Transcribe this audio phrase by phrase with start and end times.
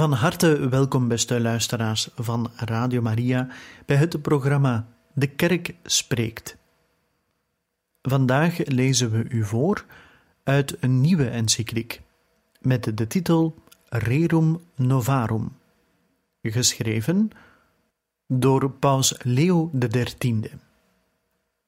[0.00, 3.48] Van harte welkom, beste luisteraars van Radio Maria,
[3.86, 6.56] bij het programma De Kerk Spreekt.
[8.02, 9.84] Vandaag lezen we u voor
[10.44, 12.00] uit een nieuwe encycliek
[12.60, 13.54] met de titel
[13.88, 15.52] Rerum Novarum,
[16.42, 17.30] geschreven
[18.26, 20.50] door Paus Leo XIII.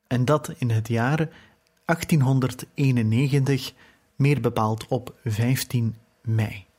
[0.06, 1.28] En dat in het jaar
[1.84, 3.72] 1891,
[4.16, 6.70] meer bepaald op 15 mei.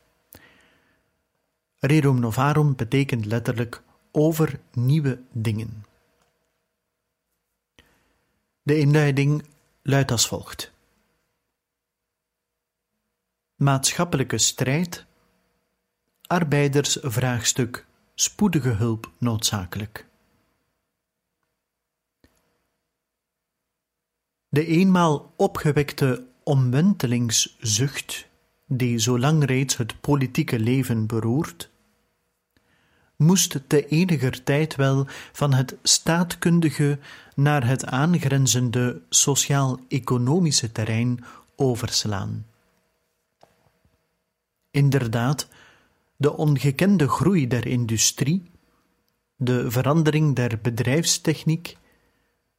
[1.86, 5.86] Rerum Novarum betekent letterlijk over nieuwe dingen.
[8.62, 9.46] De inleiding
[9.82, 10.72] luidt als volgt:
[13.56, 15.06] Maatschappelijke strijd,
[16.22, 20.08] arbeidersvraagstuk, spoedige hulp noodzakelijk.
[24.50, 28.28] De eenmaal opgewekte omwenteringszucht,
[28.66, 31.72] die zo lang reeds het politieke leven beroert,
[33.24, 37.00] moest te eniger tijd wel van het staatkundige
[37.36, 41.24] naar het aangrenzende sociaal-economische terrein
[41.56, 42.46] overslaan.
[44.72, 45.48] Inderdaad,
[46.16, 48.44] de ongekende groei der industrie,
[49.36, 51.78] de verandering der bedrijfstechniek,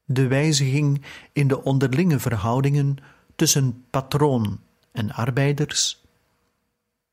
[0.04, 2.96] de wijziging in de onderlinge verhoudingen
[3.36, 4.60] tussen patroon
[4.92, 6.02] en arbeiders,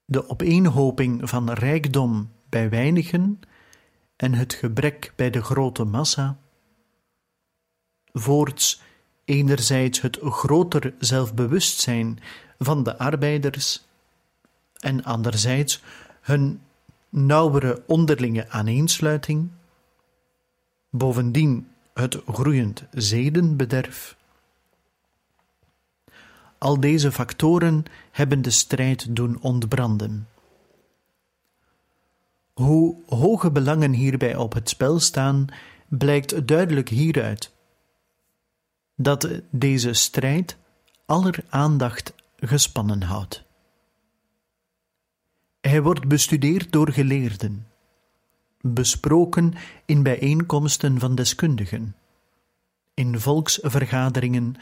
[0.06, 3.40] de opeenhoping van rijkdom bij weinigen
[4.16, 6.38] en het gebrek bij de grote massa.
[8.14, 8.82] Voorts
[9.26, 12.20] enerzijds het groter zelfbewustzijn
[12.60, 13.86] van de arbeiders
[14.80, 15.82] en anderzijds
[16.22, 16.62] hun
[17.10, 19.50] nauwere onderlinge aaneensluiting,
[20.90, 24.18] bovendien het groeiend zedenbederf.
[26.58, 30.28] Al deze factoren hebben de strijd doen ontbranden.
[32.62, 35.46] Hoe hoge belangen hierbij op het spel staan,
[35.88, 37.54] blijkt duidelijk hieruit
[38.96, 40.58] dat deze strijd
[41.06, 43.44] aller aandacht gespannen houdt.
[45.62, 47.68] Hij wordt bestudeerd door geleerden,
[48.62, 49.54] besproken
[49.86, 51.96] in bijeenkomsten van deskundigen,
[52.94, 54.56] in volksvergaderingen,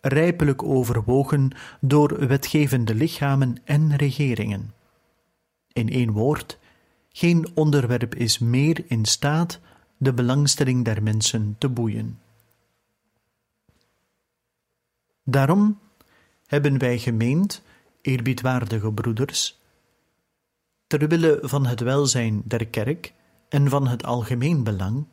[0.00, 1.50] rijpelijk overwogen
[1.80, 4.74] door wetgevende lichamen en regeringen.
[5.72, 6.58] In één woord,
[7.18, 9.60] geen onderwerp is meer in staat
[9.96, 12.18] de belangstelling der mensen te boeien.
[15.24, 15.78] Daarom
[16.46, 17.62] hebben wij gemeend,
[18.02, 19.60] eerbiedwaardige broeders,
[20.86, 23.12] ter wille van het welzijn der kerk
[23.48, 25.06] en van het algemeen belang,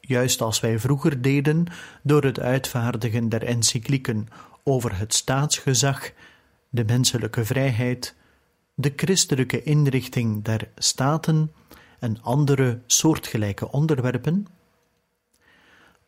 [0.00, 1.66] juist als wij vroeger deden
[2.02, 4.28] door het uitvaardigen der encyclieken
[4.62, 6.12] over het staatsgezag,
[6.68, 8.16] de menselijke vrijheid,
[8.80, 11.52] de christelijke inrichting der staten
[11.98, 14.46] en andere soortgelijke onderwerpen,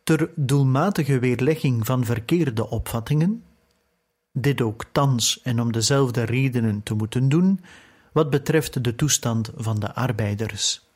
[0.03, 3.45] ter doelmatige weerlegging van verkeerde opvattingen,
[4.33, 7.61] dit ook thans en om dezelfde redenen te moeten doen,
[8.13, 10.89] wat betreft de toestand van de arbeiders.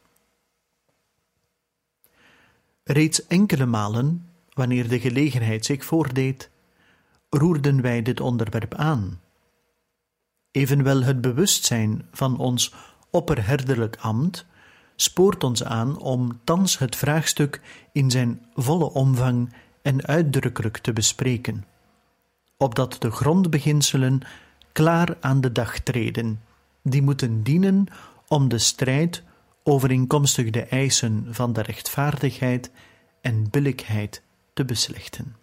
[2.84, 6.50] Reeds enkele malen, wanneer de gelegenheid zich voordeed,
[7.28, 9.22] roerden wij dit onderwerp aan
[10.54, 12.74] Evenwel het bewustzijn van ons
[13.10, 14.46] opperherderlijk ambt
[14.96, 17.60] spoort ons aan om thans het vraagstuk
[17.92, 19.52] in zijn volle omvang
[19.82, 21.64] en uitdrukkelijk te bespreken,
[22.56, 24.20] opdat de grondbeginselen
[24.72, 26.40] klaar aan de dag treden,
[26.82, 27.86] die moeten dienen
[28.28, 29.22] om de strijd
[29.62, 32.70] overeenkomstig de eisen van de rechtvaardigheid
[33.20, 35.36] en billijkheid te beslechten.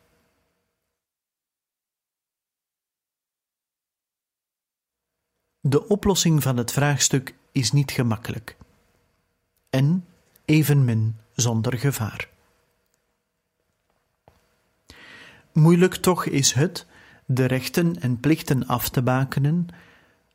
[5.63, 8.57] De oplossing van het vraagstuk is niet gemakkelijk
[9.69, 10.05] en
[10.45, 12.29] evenmin zonder gevaar.
[15.53, 16.85] Moeilijk toch is het
[17.25, 19.67] de rechten en plichten af te bakenen,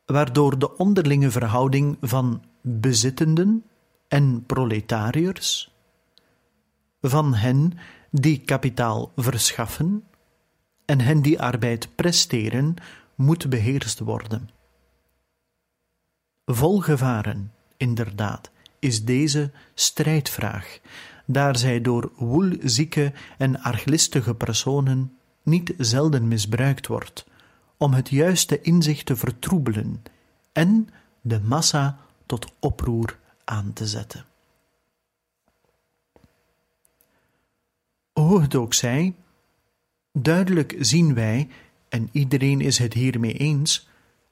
[0.05, 3.65] waardoor de onderlinge verhouding van bezittenden
[4.07, 5.71] en proletariërs,
[7.01, 7.73] van hen
[8.11, 10.03] die kapitaal verschaffen
[10.85, 12.75] en hen die arbeid presteren,
[13.15, 14.49] moet beheerst worden.
[16.49, 20.79] Vol gevaren, inderdaad, is deze strijdvraag,
[21.25, 27.25] daar zij door woelzieke en arglistige personen niet zelden misbruikt wordt,
[27.77, 30.03] om het juiste inzicht te vertroebelen
[30.51, 30.89] en
[31.21, 34.25] de massa tot oproer aan te zetten.
[38.13, 39.15] Hoe het ook zij,
[40.11, 41.49] duidelijk zien wij,
[41.89, 43.87] en iedereen is het hiermee eens,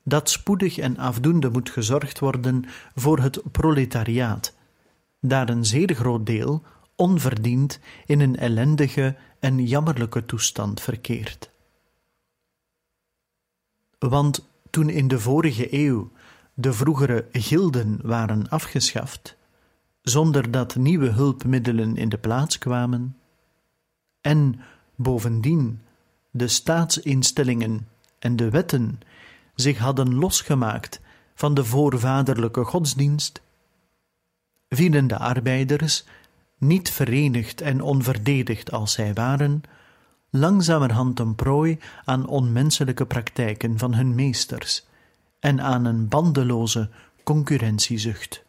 [0.07, 2.65] dat spoedig en afdoende moet gezorgd worden
[2.95, 4.53] voor het proletariaat,
[5.19, 6.63] daar een zeer groot deel
[6.95, 11.49] onverdiend in een ellendige en jammerlijke toestand verkeert.
[13.99, 16.11] Want toen in de vorige eeuw
[16.53, 19.37] de vroegere gilden waren afgeschaft,
[20.01, 23.17] zonder dat nieuwe hulpmiddelen in de plaats kwamen,
[24.21, 24.59] en
[24.95, 25.81] bovendien
[26.31, 27.87] de staatsinstellingen
[28.19, 28.99] en de wetten
[29.55, 30.99] zich hadden losgemaakt
[31.35, 33.41] van de voorvaderlijke godsdienst,
[34.69, 36.05] vielen de arbeiders,
[36.57, 39.63] niet verenigd en onverdedigd als zij waren,
[40.29, 44.85] langzamerhand een prooi aan onmenselijke praktijken van hun meesters
[45.39, 46.89] en aan een bandeloze
[47.23, 48.43] concurrentiezucht.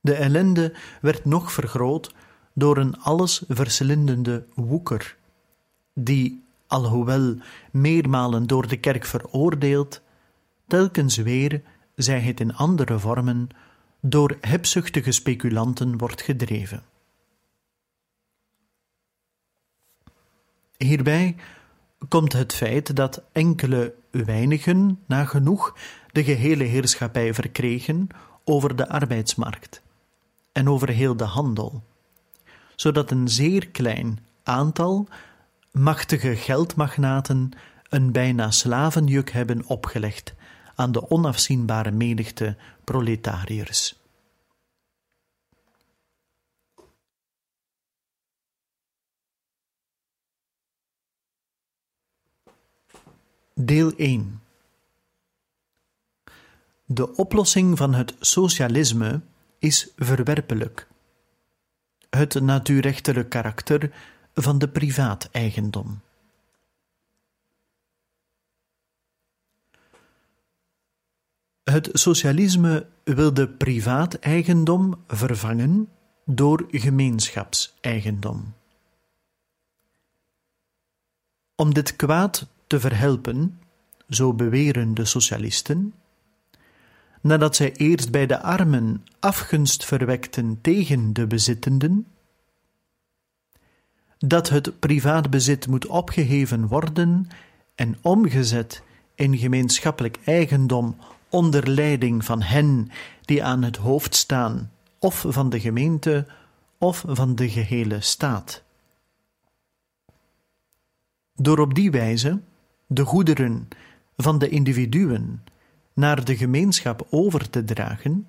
[0.00, 2.14] De ellende werd nog vergroot
[2.54, 5.16] door een alles verslindende woeker,
[5.94, 7.36] die, alhoewel
[7.70, 10.00] meermalen door de kerk veroordeeld,
[10.66, 11.62] telkens weer,
[11.94, 13.48] zij het in andere vormen,
[14.00, 16.82] door hebzuchtige speculanten wordt gedreven.
[20.76, 21.36] Hierbij
[22.08, 25.76] komt het feit dat enkele weinigen nagenoeg
[26.12, 28.08] de gehele heerschappij verkregen
[28.44, 29.82] over de arbeidsmarkt
[30.52, 31.82] en over heel de handel,
[32.76, 35.08] zodat een zeer klein aantal
[35.70, 37.50] machtige geldmagnaten
[37.88, 40.34] een bijna slavenjuk hebben opgelegd
[40.74, 43.98] aan de onafzienbare menigte proletariërs.
[53.54, 54.42] Deel 1
[56.84, 59.20] De oplossing van het socialisme
[59.58, 60.88] is verwerpelijk.
[62.10, 63.92] Het natuurrechtelijk karakter
[64.34, 66.00] van de privaateigendom.
[71.62, 75.88] Het socialisme wil de privaateigendom vervangen
[76.24, 78.54] door gemeenschapseigendom.
[81.54, 83.60] Om dit kwaad te verhelpen,
[84.08, 85.94] zo beweren de socialisten,
[87.20, 92.06] nadat zij eerst bij de armen afgunst verwekten tegen de bezittenden,
[94.26, 97.28] dat het privaatbezit moet opgeheven worden
[97.74, 98.82] en omgezet
[99.14, 100.96] in gemeenschappelijk eigendom
[101.28, 102.90] onder leiding van hen
[103.24, 106.26] die aan het hoofd staan, of van de gemeente,
[106.78, 108.62] of van de gehele staat.
[111.34, 112.40] Door op die wijze
[112.86, 113.68] de goederen
[114.16, 115.44] van de individuen
[115.94, 118.26] naar de gemeenschap over te dragen,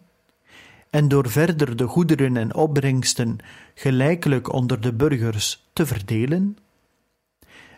[0.92, 3.38] en door verder de goederen en opbrengsten
[3.74, 6.58] gelijkelijk onder de burgers te verdelen,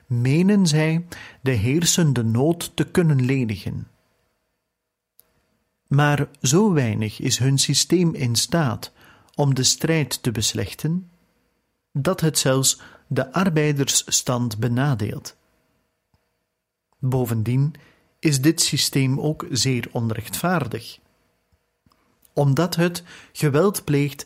[0.05, 1.05] menen zij
[1.41, 3.87] de heersende nood te kunnen lenigen.
[5.87, 8.91] Maar zo weinig is hun systeem in staat
[9.35, 11.09] om de strijd te beslechten,
[11.91, 15.35] dat het zelfs de arbeidersstand benadeelt.
[16.99, 17.73] Bovendien
[18.19, 20.99] is dit systeem ook zeer onrechtvaardig,
[22.33, 24.25] omdat het geweld pleegt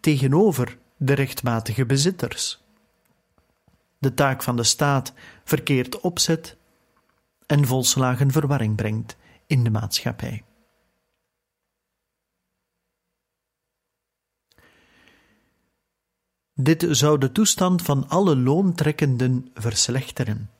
[0.00, 2.62] tegenover de rechtmatige bezitters.
[3.98, 5.12] De taak van de staat
[5.44, 6.56] verkeerd opzet
[7.46, 10.44] en volslagen verwarring brengt in de maatschappij.
[16.54, 20.50] Dit zou de toestand van alle loontrekkenden verslechteren.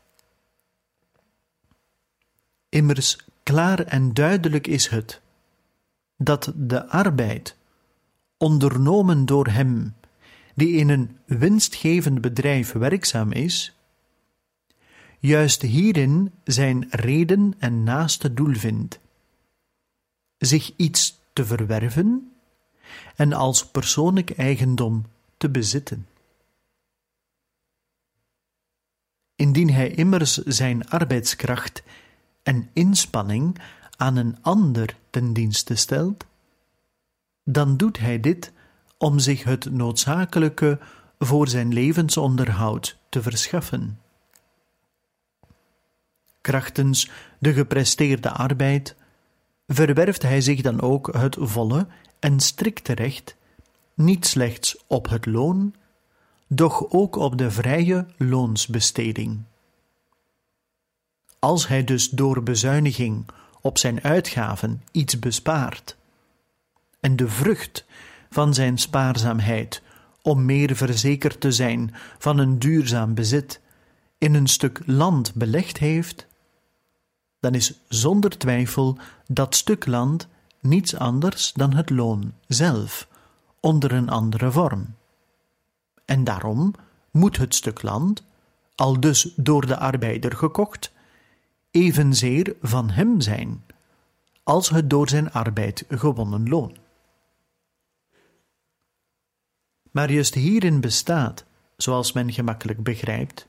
[2.68, 5.20] Immers klaar en duidelijk is het
[6.18, 7.56] dat de arbeid,
[8.36, 9.94] ondernomen door hem
[10.54, 13.76] die in een winstgevend bedrijf werkzaam is,
[15.18, 18.98] juist hierin zijn reden en naaste doel vindt:
[20.38, 22.32] zich iets te verwerven
[23.16, 25.06] en als persoonlijk eigendom
[25.36, 26.06] te bezitten.
[29.34, 31.82] Indien hij immers zijn arbeidskracht
[32.42, 33.58] en inspanning
[33.98, 36.24] aan een ander ten dienste stelt,
[37.44, 38.52] dan doet hij dit
[38.98, 40.78] om zich het noodzakelijke
[41.18, 44.00] voor zijn levensonderhoud te verschaffen.
[46.40, 48.96] Krachtens de gepresteerde arbeid
[49.66, 51.86] verwerft hij zich dan ook het volle
[52.18, 53.36] en strikte recht,
[53.94, 55.74] niet slechts op het loon,
[56.46, 59.42] doch ook op de vrije loonsbesteding.
[61.38, 63.24] Als hij dus door bezuiniging
[63.68, 65.96] op zijn uitgaven iets bespaart,
[67.00, 67.84] en de vrucht
[68.30, 69.82] van zijn spaarzaamheid
[70.22, 73.60] om meer verzekerd te zijn van een duurzaam bezit
[74.18, 76.26] in een stuk land belegd heeft,
[77.40, 80.28] dan is zonder twijfel dat stuk land
[80.60, 83.08] niets anders dan het loon zelf,
[83.60, 84.94] onder een andere vorm.
[86.04, 86.74] En daarom
[87.10, 88.22] moet het stuk land,
[88.74, 90.92] al dus door de arbeider gekocht,
[91.78, 93.64] evenzeer van hem zijn,
[94.42, 96.76] als het door zijn arbeid gewonnen loon.
[99.90, 101.44] Maar juist hierin bestaat,
[101.76, 103.46] zoals men gemakkelijk begrijpt,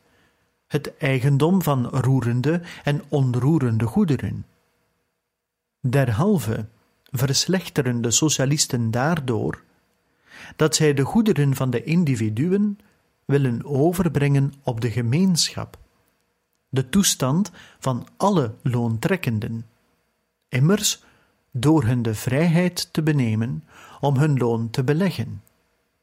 [0.67, 4.45] het eigendom van roerende en onroerende goederen.
[5.79, 6.65] Derhalve
[7.03, 9.63] verslechteren de socialisten daardoor
[10.55, 12.79] dat zij de goederen van de individuen
[13.25, 15.77] willen overbrengen op de gemeenschap,
[16.69, 19.65] de toestand van alle loontrekkenden,
[20.49, 21.03] immers
[21.51, 23.63] door hun de vrijheid te benemen
[23.99, 25.43] om hun loon te beleggen,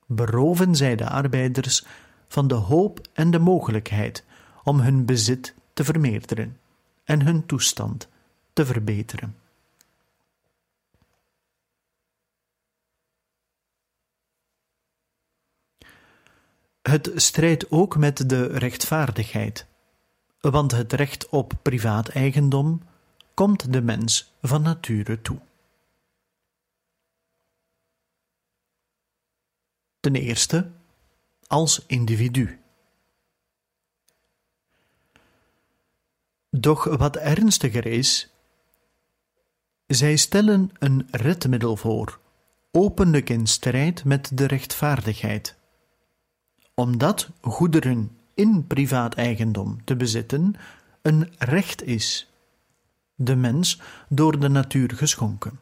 [0.07, 1.85] beroven zij de arbeiders
[2.29, 4.25] van de hoop en de mogelijkheid
[4.65, 6.59] om hun bezit te vermeerderen
[7.05, 8.09] en hun toestand
[8.53, 9.37] te verbeteren.
[16.83, 19.67] Het strijdt ook met de rechtvaardigheid,
[20.51, 22.83] want het recht op privaat eigendom
[23.35, 25.41] komt de mens van nature toe.
[30.01, 30.71] Ten eerste,
[31.47, 32.61] als individu.
[36.51, 38.31] Doch wat ernstiger is,
[39.87, 42.21] zij stellen een redmiddel voor,
[42.71, 45.57] openlijk in strijd met de rechtvaardigheid.
[46.75, 50.55] Omdat goederen in privaat eigendom te bezitten
[51.03, 52.31] een recht is,
[53.15, 55.61] de mens door de natuur geschonken.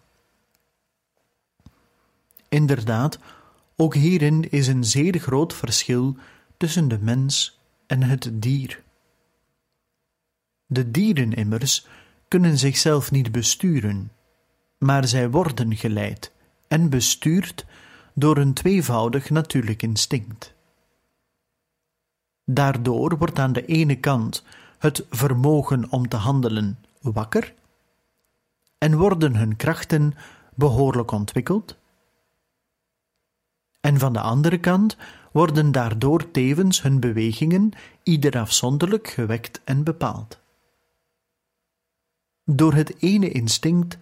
[2.49, 3.19] Inderdaad,
[3.77, 6.17] ook hierin is een zeer groot verschil
[6.57, 8.83] tussen de mens en het dier.
[10.67, 11.87] De dieren immers
[12.29, 14.13] kunnen zichzelf niet besturen,
[14.79, 16.33] maar zij worden geleid
[16.69, 17.67] en bestuurd
[18.15, 20.54] door een tweevoudig natuurlijk instinct.
[22.45, 24.45] Daardoor wordt aan de ene kant
[24.79, 27.55] het vermogen om te handelen wakker
[28.79, 30.15] en worden hun krachten
[30.55, 31.77] behoorlijk ontwikkeld,
[33.81, 34.97] en van de andere kant
[35.33, 37.73] worden daardoor tevens hun bewegingen
[38.03, 40.41] ieder afzonderlijk gewekt en bepaald.
[42.45, 43.99] Door het ene instinct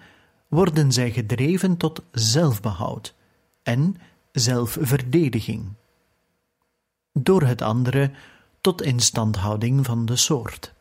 [0.48, 3.14] worden zij gedreven tot zelfbehoud
[3.62, 3.96] en
[4.32, 5.72] zelfverdediging,
[7.12, 8.10] door het andere
[8.62, 10.74] tot instandhouding van de soort.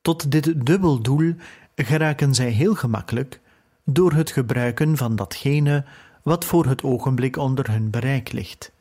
[0.00, 1.34] Tot dit dubbel doel
[1.74, 3.40] geraken zij heel gemakkelijk
[3.84, 5.84] door het gebruiken van datgene
[6.22, 8.72] wat voor het ogenblik onder hun bereik ligt.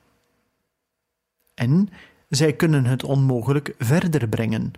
[1.54, 1.90] En
[2.30, 4.72] zij kunnen het onmogelijk verder brengen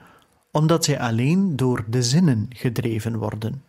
[0.52, 3.64] omdat zij alleen door de zinnen gedreven worden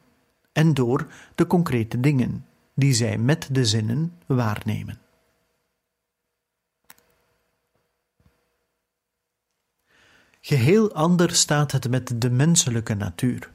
[0.52, 5.01] en door de concrete dingen die zij met de zinnen waarnemen.
[10.44, 13.50] Geheel anders staat het met de menselijke natuur.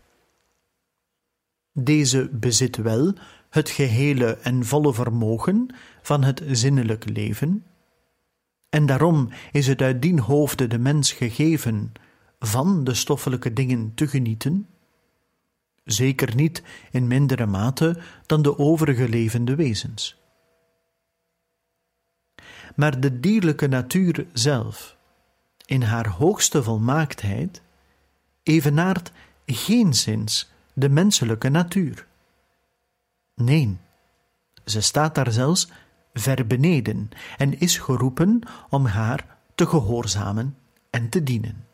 [1.74, 3.14] Deze bezit wel
[3.50, 7.66] het gehele en volle vermogen van het zinnelijk leven,
[8.70, 11.92] en daarom is het uit dien hoofde de mens gegeven
[12.40, 14.68] van de stoffelijke dingen te genieten,
[15.84, 20.22] zeker niet in mindere mate dan de overige levende wezens.
[22.76, 24.97] Maar de dierlijke natuur zelf,
[25.68, 27.62] in haar hoogste volmaaktheid,
[28.44, 29.12] evenaart
[29.46, 32.08] geenszins de menselijke natuur.
[33.36, 33.78] Nee,
[34.66, 35.68] ze staat daar zelfs
[36.14, 40.58] ver beneden en is geroepen om haar te gehoorzamen
[40.90, 41.66] en te dienen.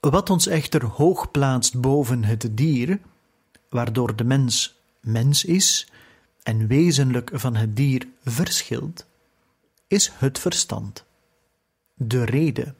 [0.00, 2.98] Wat ons echter hoog plaatst boven het dier,
[3.68, 5.88] waardoor de mens mens is
[6.42, 9.06] en wezenlijk van het dier verschilt,
[9.90, 11.04] is het verstand,
[11.94, 12.74] de rede.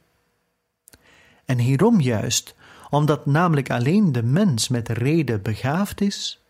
[1.44, 2.54] En hierom juist,
[2.90, 6.42] omdat namelijk alleen de mens met rede begaafd is,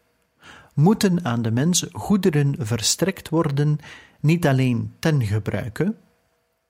[0.75, 3.79] moeten aan de mens goederen verstrekt worden,
[4.21, 5.95] niet alleen ten gebruike,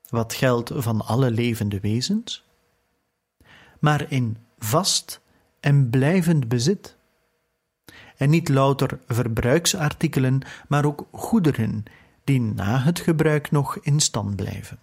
[0.09, 2.45] wat geldt van alle levende wezens,
[3.79, 5.21] maar in vast
[5.61, 6.97] en blijvend bezit.
[8.17, 11.85] En niet louter verbruiksartikelen, maar ook goederen
[12.25, 14.79] die na het gebruik nog in stand blijven.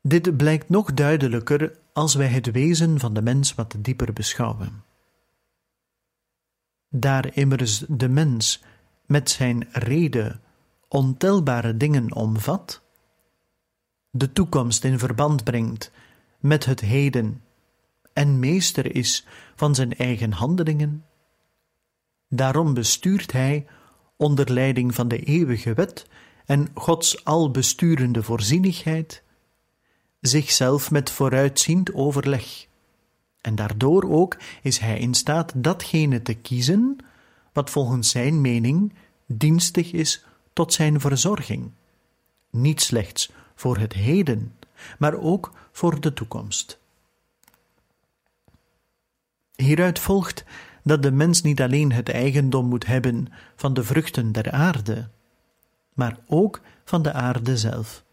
[0.00, 4.84] Dit blijkt nog duidelijker als wij het wezen van de mens wat dieper beschouwen.
[6.88, 8.62] Daar immers de mens
[9.06, 10.40] met zijn reden
[10.88, 12.82] ontelbare dingen omvat,
[14.10, 15.90] de toekomst in verband brengt
[16.38, 17.42] met het heden
[18.12, 21.04] en meester is van zijn eigen handelingen,
[22.28, 23.66] daarom bestuurt hij
[24.16, 26.06] onder leiding van de eeuwige wet
[26.46, 29.22] en Gods albesturende voorzienigheid
[30.20, 32.66] zichzelf met vooruitziend overleg.
[33.40, 36.96] En daardoor ook is hij in staat datgene te kiezen
[37.52, 38.94] wat volgens zijn mening
[39.26, 41.70] dienstig is tot zijn verzorging.
[42.50, 44.54] Niet slechts voor het heden,
[44.98, 46.78] maar ook voor de toekomst.
[49.54, 50.44] Hieruit volgt
[50.86, 53.26] dat de mens niet alleen het eigendom moet hebben
[53.56, 55.08] van de vruchten der aarde,
[55.94, 58.04] maar ook van de aarde zelf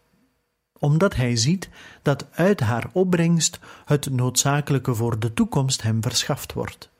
[0.84, 1.68] omdat hij ziet
[2.02, 6.90] dat uit haar opbrengst het noodzakelijke voor de toekomst hem verschaft wordt.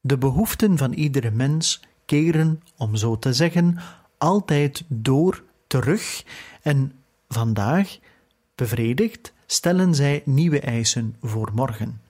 [0.00, 3.78] De behoeften van iedere mens keren, om zo te zeggen,
[4.18, 6.24] altijd door terug
[6.62, 6.92] en
[7.28, 7.98] vandaag,
[8.54, 12.00] bevredigd, stellen zij nieuwe eisen voor morgen.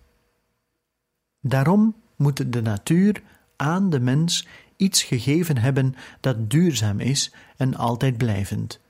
[1.49, 3.23] Daarom moet de natuur
[3.57, 8.81] aan de mens iets gegeven hebben dat duurzaam is en altijd blijvend,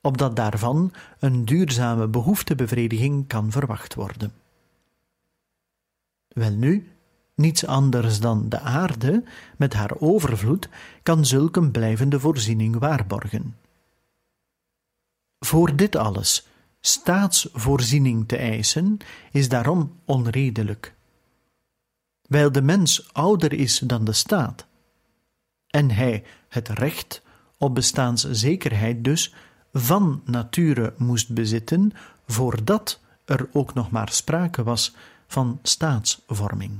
[0.00, 4.32] opdat daarvan een duurzame behoeftebevrediging kan verwacht worden.
[6.28, 6.90] Welnu,
[7.34, 9.24] niets anders dan de aarde
[9.56, 10.68] met haar overvloed
[11.02, 13.56] kan zulk een blijvende voorziening waarborgen.
[15.38, 16.46] Voor dit alles
[16.80, 18.98] staatsvoorziening te eisen
[19.32, 20.95] is daarom onredelijk.
[22.28, 24.66] Wijl de mens ouder is dan de staat,
[25.66, 27.22] en hij het recht
[27.58, 29.34] op bestaanszekerheid dus
[29.72, 31.92] van nature moest bezitten,
[32.26, 34.94] voordat er ook nog maar sprake was
[35.26, 36.78] van staatsvorming.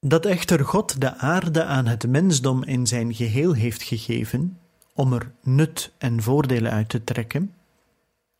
[0.00, 4.58] Dat echter God de aarde aan het mensdom in zijn geheel heeft gegeven,
[4.92, 7.54] om er nut en voordelen uit te trekken,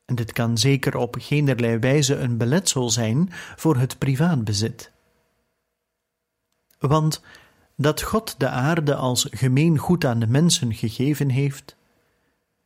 [0.04, 4.90] en dit kan zeker op geenerlei wijze een beletsel zijn voor het privaatbezit.
[6.78, 7.22] Want
[7.76, 11.76] dat God de aarde als gemeen goed aan de mensen gegeven heeft,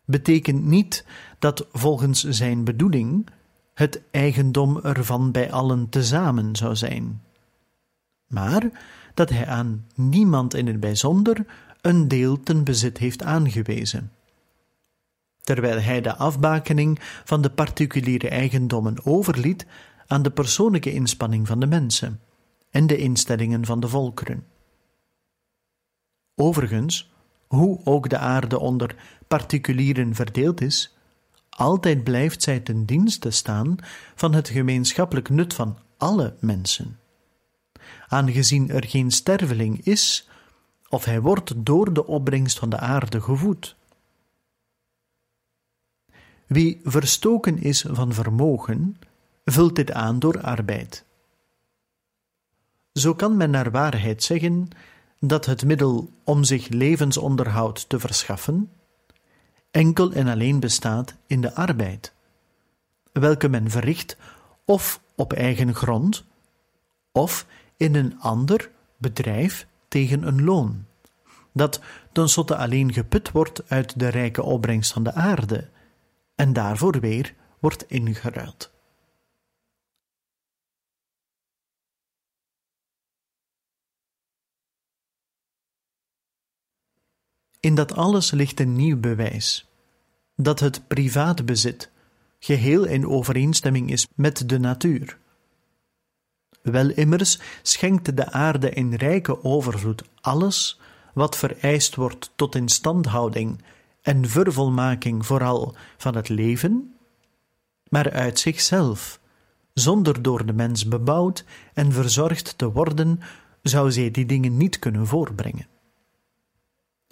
[0.05, 1.05] betekent niet
[1.39, 3.27] dat volgens zijn bedoeling
[3.75, 7.23] het eigendom ervan bij allen tezamen zou zijn,
[8.27, 8.71] maar
[9.15, 11.47] dat hij aan niemand in het bijzonder
[11.87, 14.13] een deel ten bezit heeft aangewezen.
[15.41, 19.67] Terwijl hij de afbakening van de particuliere eigendommen overliet
[20.07, 22.21] aan de persoonlijke inspanning van de mensen
[22.71, 24.45] en de instellingen van de volkeren.
[26.35, 27.11] Overigens,
[27.47, 28.97] hoe ook de aarde onder
[29.29, 30.97] particulieren verdeeld is,
[31.49, 33.77] altijd blijft zij ten dienste staan
[34.15, 36.99] van het gemeenschappelijk nut van alle mensen.
[38.09, 40.29] Aangezien er geen sterveling is,
[40.89, 43.77] of hij wordt door de opbrengst van de aarde gevoed.
[46.47, 49.01] Wie verstoken is van vermogen,
[49.45, 51.05] vult dit aan door arbeid.
[52.93, 54.69] Zo kan men naar waarheid zeggen
[55.21, 58.71] dat het middel om zich levensonderhoud te verschaffen
[59.77, 62.13] enkel en alleen bestaat in de arbeid,
[63.13, 64.17] welke men verricht
[64.65, 66.25] of op eigen grond,
[67.13, 67.47] of
[67.77, 70.87] in een ander bedrijf tegen een loon,
[71.53, 71.81] dat
[72.13, 75.69] tenslotte alleen geput wordt uit de rijke opbrengst van de aarde,
[76.35, 78.75] en daarvoor weer wordt ingeruild.
[87.61, 89.69] In dat alles ligt een nieuw bewijs:
[90.35, 91.91] dat het privaatbezit
[92.39, 95.19] geheel in overeenstemming is met de natuur.
[96.71, 100.81] Wel immers schenkt de aarde in rijke overvloed alles
[101.15, 103.63] wat vereist wordt tot instandhouding
[104.03, 106.95] en vervolmaking vooral van het leven,
[107.89, 109.21] maar uit zichzelf,
[109.73, 113.21] zonder door de mens bebouwd en verzorgd te worden,
[113.63, 115.67] zou zij die dingen niet kunnen voorbrengen.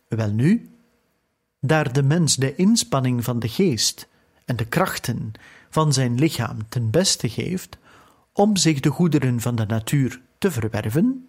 [0.08, 0.70] Welnu,
[1.60, 4.08] daar de mens de inspanning van de geest
[4.44, 5.32] en de krachten
[5.70, 7.78] van zijn lichaam ten beste geeft
[8.34, 11.28] om zich de goederen van de natuur te verwerven,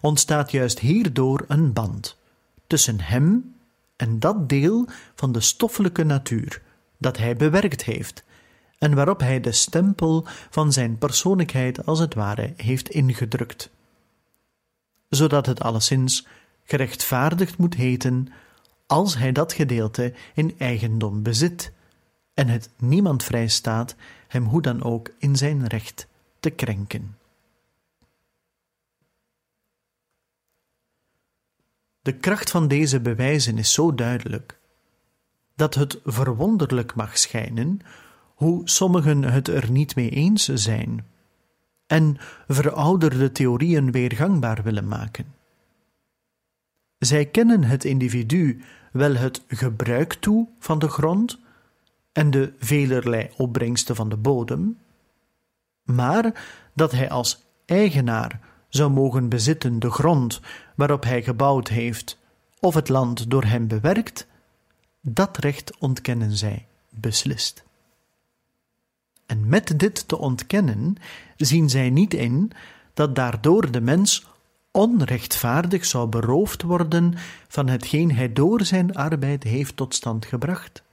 [0.00, 2.18] ontstaat juist hierdoor een band
[2.66, 3.54] tussen hem
[3.96, 6.62] en dat deel van de stoffelijke natuur
[6.98, 8.24] dat hij bewerkt heeft
[8.78, 13.70] en waarop hij de stempel van zijn persoonlijkheid als het ware heeft ingedrukt,
[15.08, 16.26] zodat het alleszins
[16.64, 18.28] gerechtvaardigd moet heten
[18.86, 21.72] als hij dat gedeelte in eigendom bezit
[22.34, 23.94] en het niemand vrijstaat
[24.36, 26.08] hem hoe dan ook in zijn recht
[26.40, 27.16] te krenken.
[32.00, 34.58] De kracht van deze bewijzen is zo duidelijk
[35.54, 37.80] dat het verwonderlijk mag schijnen
[38.34, 41.06] hoe sommigen het er niet mee eens zijn
[41.86, 42.16] en
[42.48, 45.34] verouderde theorieën weer gangbaar willen maken.
[46.98, 51.38] Zij kennen het individu wel het gebruik toe van de grond
[52.16, 54.78] en de velerlei opbrengsten van de bodem,
[55.82, 60.40] maar dat hij als eigenaar zou mogen bezitten de grond
[60.74, 62.18] waarop hij gebouwd heeft,
[62.60, 64.26] of het land door hem bewerkt,
[65.00, 67.64] dat recht ontkennen zij beslist.
[69.26, 70.96] En met dit te ontkennen,
[71.36, 72.52] zien zij niet in
[72.94, 74.26] dat daardoor de mens
[74.70, 77.14] onrechtvaardig zou beroofd worden
[77.48, 80.84] van hetgeen hij door zijn arbeid heeft tot stand gebracht.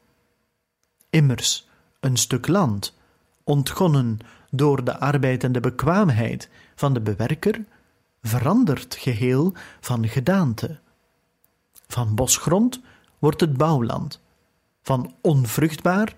[1.13, 1.67] Immers,
[1.99, 2.97] een stuk land,
[3.43, 4.19] ontgonnen
[4.51, 7.65] door de arbeid en de bekwaamheid van de bewerker,
[8.21, 10.79] verandert geheel van gedaante.
[11.87, 12.81] Van bosgrond
[13.19, 14.21] wordt het bouwland,
[14.81, 16.15] van onvruchtbaar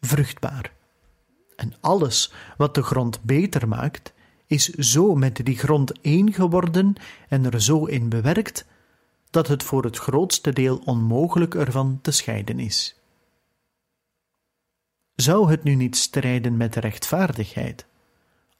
[0.00, 0.72] vruchtbaar.
[1.56, 4.12] En alles wat de grond beter maakt,
[4.46, 6.94] is zo met die grond één geworden
[7.28, 8.64] en er zo in bewerkt,
[9.30, 12.99] dat het voor het grootste deel onmogelijk ervan te scheiden is.
[15.20, 17.86] Zou het nu niet strijden met de rechtvaardigheid?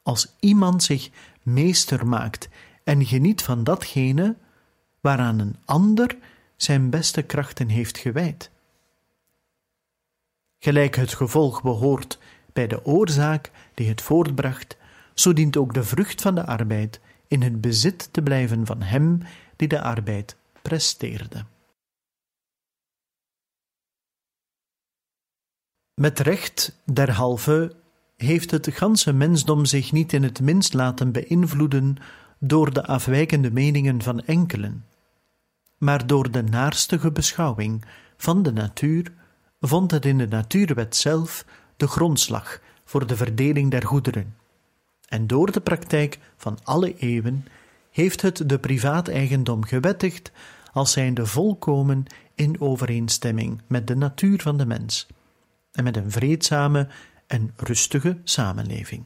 [0.03, 1.09] Als iemand zich
[1.43, 2.49] meester maakt
[2.83, 4.35] en geniet van datgene
[4.99, 6.17] waaraan een ander
[6.55, 8.49] zijn beste krachten heeft gewijd.
[10.59, 12.19] Gelijk het gevolg behoort
[12.53, 14.77] bij de oorzaak die het voortbracht,
[15.13, 19.21] zo dient ook de vrucht van de arbeid in het bezit te blijven van hem
[19.55, 21.45] die de arbeid presteerde.
[25.93, 27.75] Met recht, derhalve,
[28.17, 31.95] heeft het ganse mensdom zich niet in het minst laten beïnvloeden
[32.39, 34.85] door de afwijkende meningen van enkelen,
[35.77, 37.85] maar door de naarstige beschouwing
[38.17, 39.13] van de natuur
[39.59, 41.45] vond het in de natuurwet zelf
[41.77, 44.35] de grondslag voor de verdeling der goederen.
[45.07, 47.45] En door de praktijk van alle eeuwen
[47.91, 50.31] heeft het de privaateigendom gewettigd
[50.73, 55.07] als zijnde volkomen in overeenstemming met de natuur van de mens
[55.71, 56.87] en met een vreedzame
[57.27, 59.03] en rustige samenleving.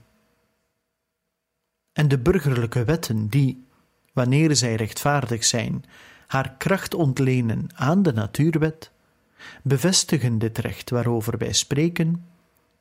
[1.93, 3.67] En de burgerlijke wetten die,
[4.13, 5.83] wanneer zij rechtvaardig zijn,
[6.27, 8.91] haar kracht ontlenen aan de natuurwet,
[9.63, 12.25] bevestigen dit recht waarover wij spreken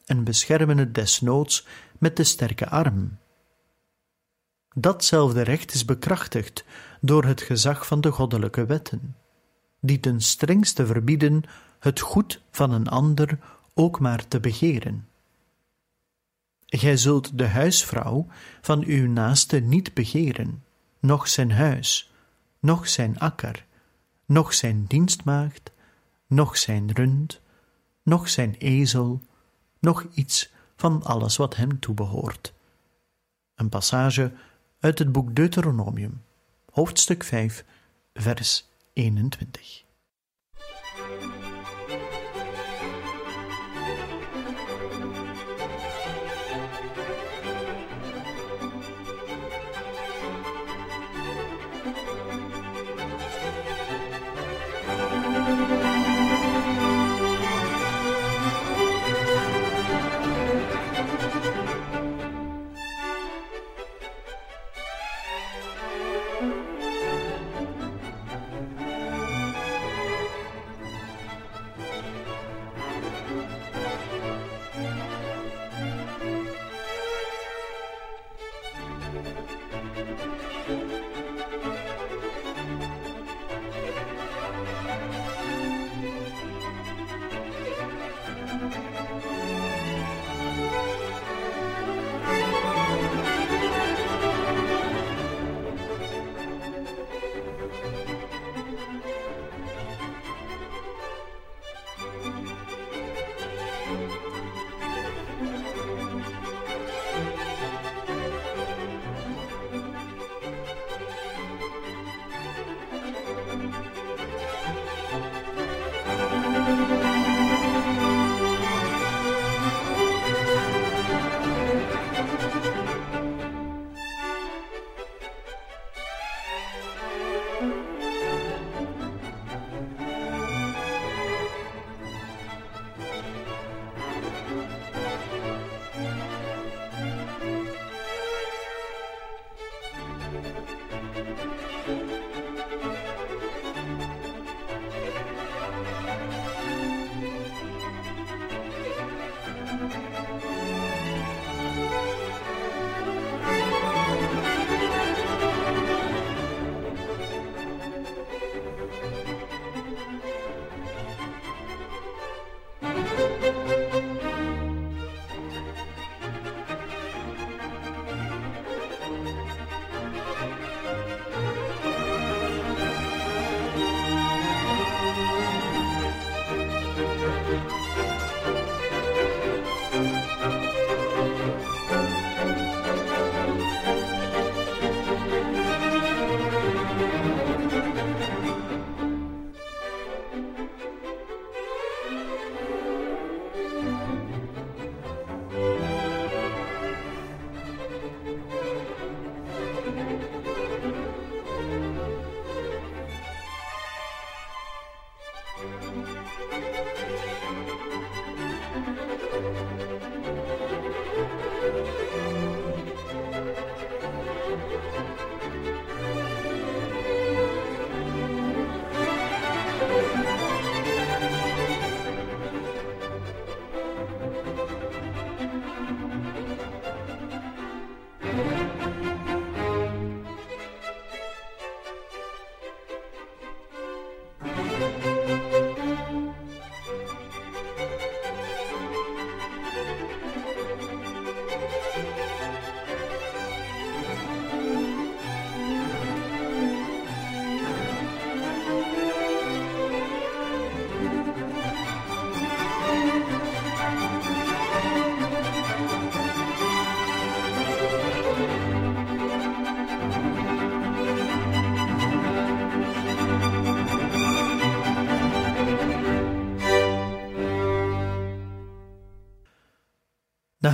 [0.05, 1.67] en beschermen het desnoods
[1.99, 3.19] met de sterke arm.
[4.75, 6.65] Datzelfde recht is bekrachtigd
[7.01, 9.17] door het gezag van de goddelijke wetten,
[9.81, 11.43] die ten strengste verbieden
[11.79, 13.39] het goed van een ander
[13.75, 15.09] ook maar te begeren.
[16.67, 18.27] Gij zult de huisvrouw
[18.61, 20.65] van uw naaste niet begeren,
[21.01, 22.13] noch zijn huis,
[22.61, 23.65] noch zijn akker,
[24.27, 25.71] noch zijn dienstmaagd,
[26.27, 27.41] noch zijn rund,
[28.03, 29.23] noch zijn ezel,
[29.79, 32.53] noch iets van alles wat hem toebehoort.
[33.55, 34.33] Een passage
[34.81, 36.23] uit het boek Deuteronomium,
[36.71, 37.65] hoofdstuk 5,
[38.15, 39.84] vers 21.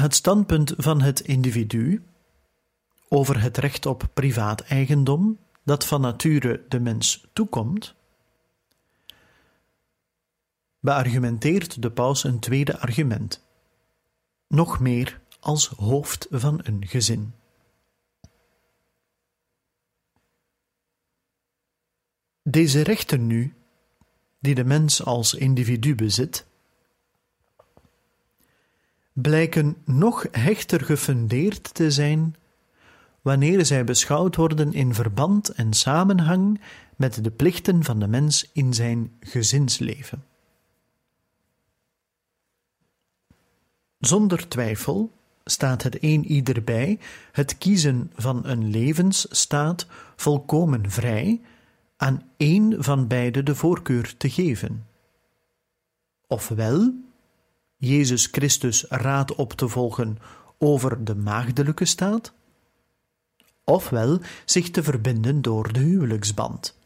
[0.00, 2.02] Het standpunt van het individu
[3.08, 7.94] over het recht op privaat eigendom dat van nature de mens toekomt,
[10.80, 13.44] beargumenteert de paus een tweede argument,
[14.46, 17.34] nog meer als hoofd van een gezin.
[22.42, 23.54] Deze rechten nu,
[24.38, 26.46] die de mens als individu bezit,
[29.12, 32.34] blijken nog hechter gefundeerd te zijn
[33.22, 36.60] wanneer zij beschouwd worden in verband en samenhang
[36.96, 40.24] met de plichten van de mens in zijn gezinsleven.
[43.98, 45.12] Zonder twijfel
[45.44, 46.98] staat het een ieder bij
[47.32, 51.40] het kiezen van een levensstaat volkomen vrij
[51.96, 54.86] aan één van beide de voorkeur te geven.
[56.26, 56.92] Ofwel
[57.80, 60.18] Jezus Christus raad op te volgen
[60.58, 62.32] over de maagdelijke staat,
[63.64, 66.78] ofwel zich te verbinden door de huwelijksband.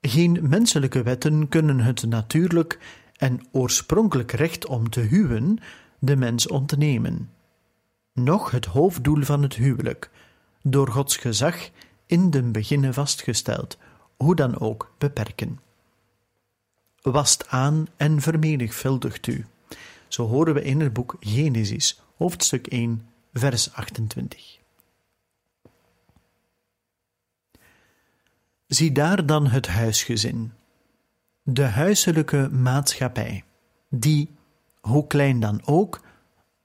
[0.00, 2.78] Geen menselijke wetten kunnen het natuurlijk
[3.16, 5.58] en oorspronkelijk recht om te huwen
[5.98, 7.30] de mens ontnemen,
[8.12, 10.10] noch het hoofddoel van het huwelijk,
[10.62, 11.70] door Gods gezag
[12.06, 13.78] in den beginnen vastgesteld,
[14.16, 15.58] hoe dan ook beperken
[17.02, 19.46] wast aan en vermenigvuldigt u.
[20.08, 24.58] Zo horen we in het boek Genesis, hoofdstuk 1, vers 28.
[28.66, 30.52] Zie daar dan het huisgezin,
[31.42, 33.44] de huiselijke maatschappij,
[33.88, 34.30] die,
[34.80, 36.00] hoe klein dan ook,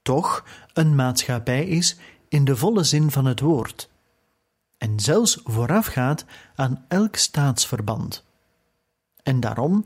[0.02, 1.96] toch een maatschappij is
[2.28, 3.90] in de volle zin van het woord,
[4.78, 6.24] en zelfs voorafgaat
[6.54, 8.24] aan elk staatsverband,
[9.22, 9.84] en daarom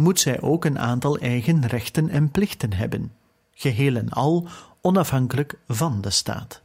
[0.00, 3.12] moet zij ook een aantal eigen rechten en plichten hebben,
[3.52, 4.48] geheel en al
[4.80, 6.62] onafhankelijk van de staat.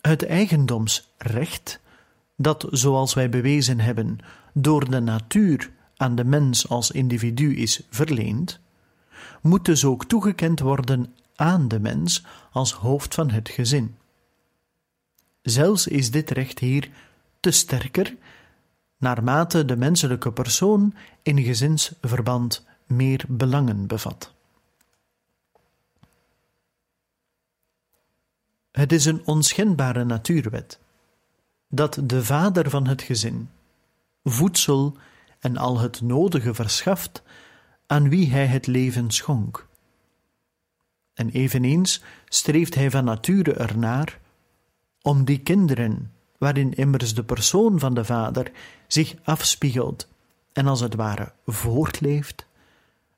[0.00, 1.80] Het eigendomsrecht,
[2.36, 4.18] dat, zoals wij bewezen hebben,
[4.52, 8.60] door de natuur aan de mens als individu is verleend,
[9.42, 13.96] moet dus ook toegekend worden aan de mens als hoofd van het gezin.
[15.42, 16.90] Zelfs is dit recht hier
[17.40, 18.16] te sterker
[18.96, 24.34] naarmate de menselijke persoon in gezinsverband meer belangen bevat.
[28.70, 30.78] Het is een onschendbare natuurwet
[31.68, 33.50] dat de vader van het gezin
[34.24, 34.96] voedsel
[35.38, 37.22] en al het nodige verschaft
[37.86, 39.68] aan wie hij het leven schonk.
[41.14, 44.20] En eveneens streeft hij van nature ernaar
[45.02, 46.12] om die kinderen
[46.46, 48.50] waarin immers de persoon van de Vader
[48.86, 50.08] zich afspiegelt
[50.52, 52.46] en als het ware voortleeft,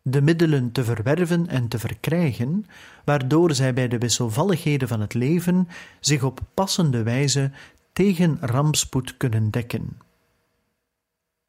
[0.03, 2.67] de middelen te verwerven en te verkrijgen,
[3.05, 5.69] waardoor zij bij de wisselvalligheden van het leven
[6.01, 7.51] zich op passende wijze
[7.93, 9.99] tegen rampspoed kunnen dekken.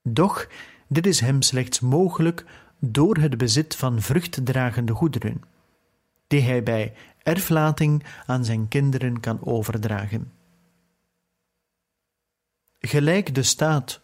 [0.04, 0.48] Doch
[0.88, 2.46] dit is hem slechts mogelijk
[2.80, 5.42] door het bezit van vruchtdragende goederen,
[6.28, 10.39] die hij bij erflating aan zijn kinderen kan overdragen.
[12.80, 14.02] Gelijk de staat,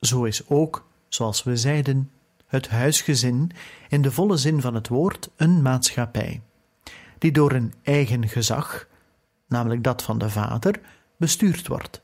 [0.00, 2.10] zo is ook, zoals we zeiden,
[2.46, 3.50] het huisgezin
[3.88, 6.42] in de volle zin van het woord een maatschappij,
[7.18, 8.88] die door een eigen gezag,
[9.48, 10.80] namelijk dat van de vader,
[11.16, 12.02] bestuurd wordt.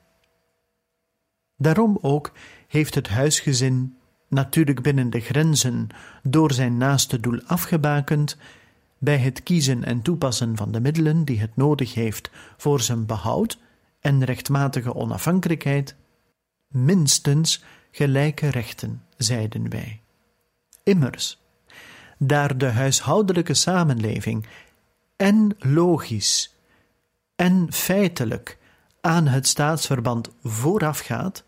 [1.56, 2.32] Daarom ook
[2.68, 3.96] heeft het huisgezin,
[4.28, 5.88] natuurlijk binnen de grenzen
[6.22, 8.36] door zijn naaste doel afgebakend,
[8.98, 13.58] bij het kiezen en toepassen van de middelen die het nodig heeft voor zijn behoud
[14.00, 15.96] en rechtmatige onafhankelijkheid,
[16.68, 20.00] minstens gelijke rechten, zeiden wij.
[20.82, 21.38] Immers,
[22.18, 24.46] daar de huishoudelijke samenleving
[25.16, 26.54] en logisch
[27.36, 28.58] en feitelijk
[29.00, 31.44] aan het staatsverband voorafgaat,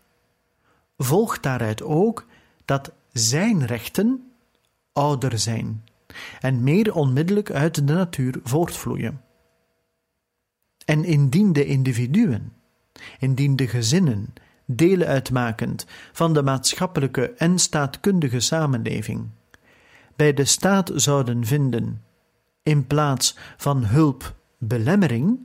[0.97, 2.25] volgt daaruit ook
[2.65, 4.31] dat zijn rechten
[4.93, 5.83] ouder zijn
[6.39, 9.21] en meer onmiddellijk uit de natuur voortvloeien.
[10.85, 12.53] En indien de individuen,
[13.19, 14.33] indien de gezinnen,
[14.71, 19.29] delen uitmakend van de maatschappelijke en staatkundige samenleving,
[20.15, 22.03] bij de staat zouden vinden,
[22.63, 25.39] in plaats van hulp belemmering,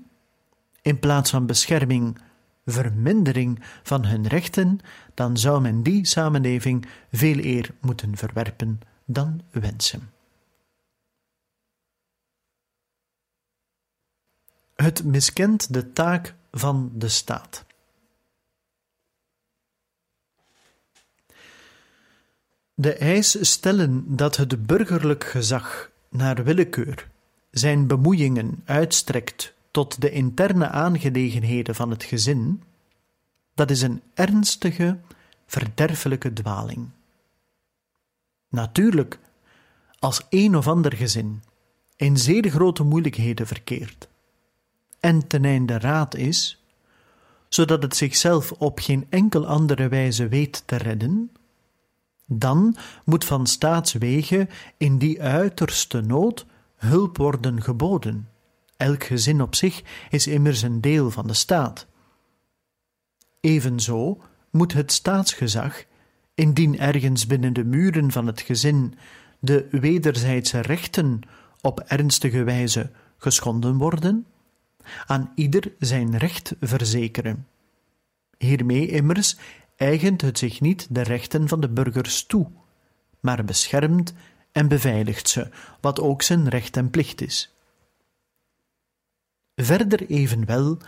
[0.82, 2.18] in plaats van bescherming
[2.66, 4.78] vermindering van hun rechten,
[5.14, 10.12] dan zou men die samenleving veel eer moeten verwerpen dan wensen.
[14.74, 17.64] Het miskent de taak van de staat.
[22.74, 27.08] De eis stellen dat het burgerlijk gezag naar willekeur
[27.50, 32.62] zijn bemoeiingen uitstrekt tot de interne aangelegenheden van het gezin,
[33.54, 34.98] dat is een ernstige,
[35.46, 36.88] verderfelijke dwaling.
[38.48, 39.18] Natuurlijk,
[39.98, 41.42] als een of ander gezin
[41.96, 44.08] in zeer grote moeilijkheden verkeert
[45.00, 46.64] en ten einde raad is,
[47.48, 51.30] zodat het zichzelf op geen enkel andere wijze weet te redden,
[52.26, 58.28] dan moet van staatswege in die uiterste nood hulp worden geboden.
[58.76, 61.86] Elk gezin op zich is immers een deel van de staat.
[63.40, 65.84] Evenzo moet het staatsgezag,
[66.34, 68.94] indien ergens binnen de muren van het gezin
[69.38, 71.20] de wederzijdse rechten
[71.60, 74.26] op ernstige wijze geschonden worden,
[75.06, 77.46] aan ieder zijn recht verzekeren.
[78.38, 79.36] Hiermee immers
[79.76, 82.50] eigent het zich niet de rechten van de burgers toe,
[83.20, 84.14] maar beschermt
[84.52, 85.48] en beveiligt ze,
[85.80, 87.54] wat ook zijn recht en plicht is.
[89.54, 90.78] Verder evenwel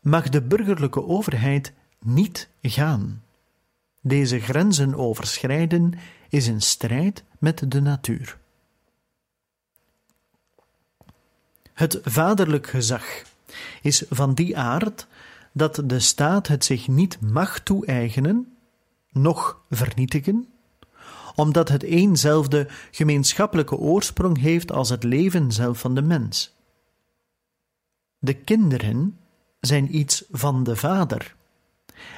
[0.00, 3.22] mag de burgerlijke overheid niet gaan.
[4.00, 5.92] Deze grenzen overschrijden
[6.28, 8.38] is een strijd met de natuur.
[11.72, 13.22] Het vaderlijk gezag
[13.82, 15.06] is van die aard
[15.52, 18.56] dat de staat het zich niet mag toe-eigenen,
[19.10, 20.48] noch vernietigen,
[21.34, 26.54] omdat het eenzelfde gemeenschappelijke oorsprong heeft als het leven zelf van de mens.
[28.18, 29.18] De kinderen
[29.60, 31.34] zijn iets van de vader,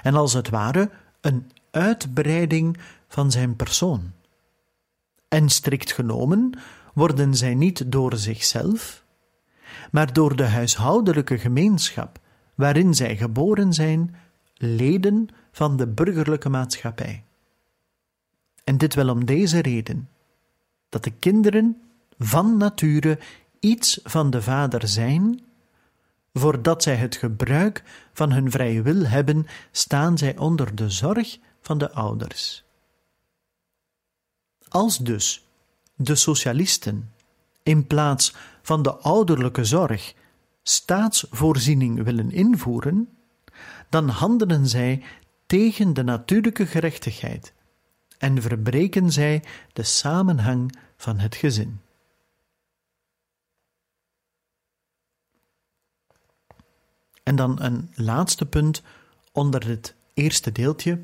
[0.03, 2.79] en als het ware een uitbreiding
[3.09, 4.13] van zijn persoon.
[5.29, 6.59] En strikt genomen
[6.95, 9.05] worden zij niet door zichzelf,
[9.91, 12.19] maar door de huishoudelijke gemeenschap
[12.55, 14.17] waarin zij geboren zijn,
[14.55, 17.25] leden van de burgerlijke maatschappij.
[18.65, 20.09] En dit wel om deze reden:
[20.89, 21.83] dat de kinderen
[22.19, 23.19] van nature
[23.61, 25.45] iets van de vader zijn,
[26.33, 27.83] voordat zij het gebruik
[28.13, 32.65] van hun vrije wil hebben, staan zij onder de zorg van de ouders.
[34.69, 35.45] Als dus
[35.95, 37.13] de socialisten
[37.63, 40.15] in plaats van de ouderlijke zorg
[40.65, 43.09] staatsvoorziening willen invoeren,
[43.89, 45.03] dan handelen zij
[45.47, 47.53] tegen de natuurlijke gerechtigheid
[48.19, 49.43] en verbreken zij
[49.73, 51.81] de samenhang van het gezin.
[57.23, 58.83] En dan een laatste punt
[59.33, 61.03] onder het eerste deeltje.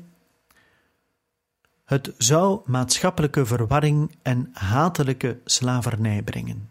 [1.85, 6.69] Het zou maatschappelijke verwarring en hatelijke slavernij brengen.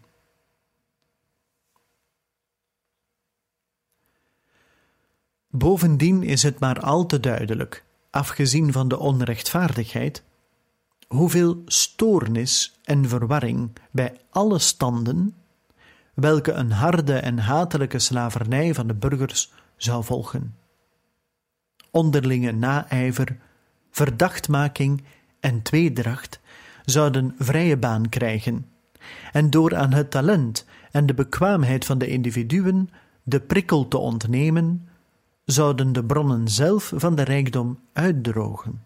[5.53, 10.23] Bovendien is het maar al te duidelijk, afgezien van de onrechtvaardigheid,
[11.07, 15.35] hoeveel stoornis en verwarring bij alle standen,
[16.13, 20.55] welke een harde en hatelijke slavernij van de burgers zou volgen.
[21.89, 23.37] Onderlinge naijver,
[23.91, 25.03] verdachtmaking
[25.39, 26.39] en tweedracht
[26.85, 28.65] zouden vrije baan krijgen,
[29.31, 32.89] en door aan het talent en de bekwaamheid van de individuen
[33.23, 34.87] de prikkel te ontnemen,
[35.51, 38.83] zouden de bronnen zelf van de rijkdom uitdrogen.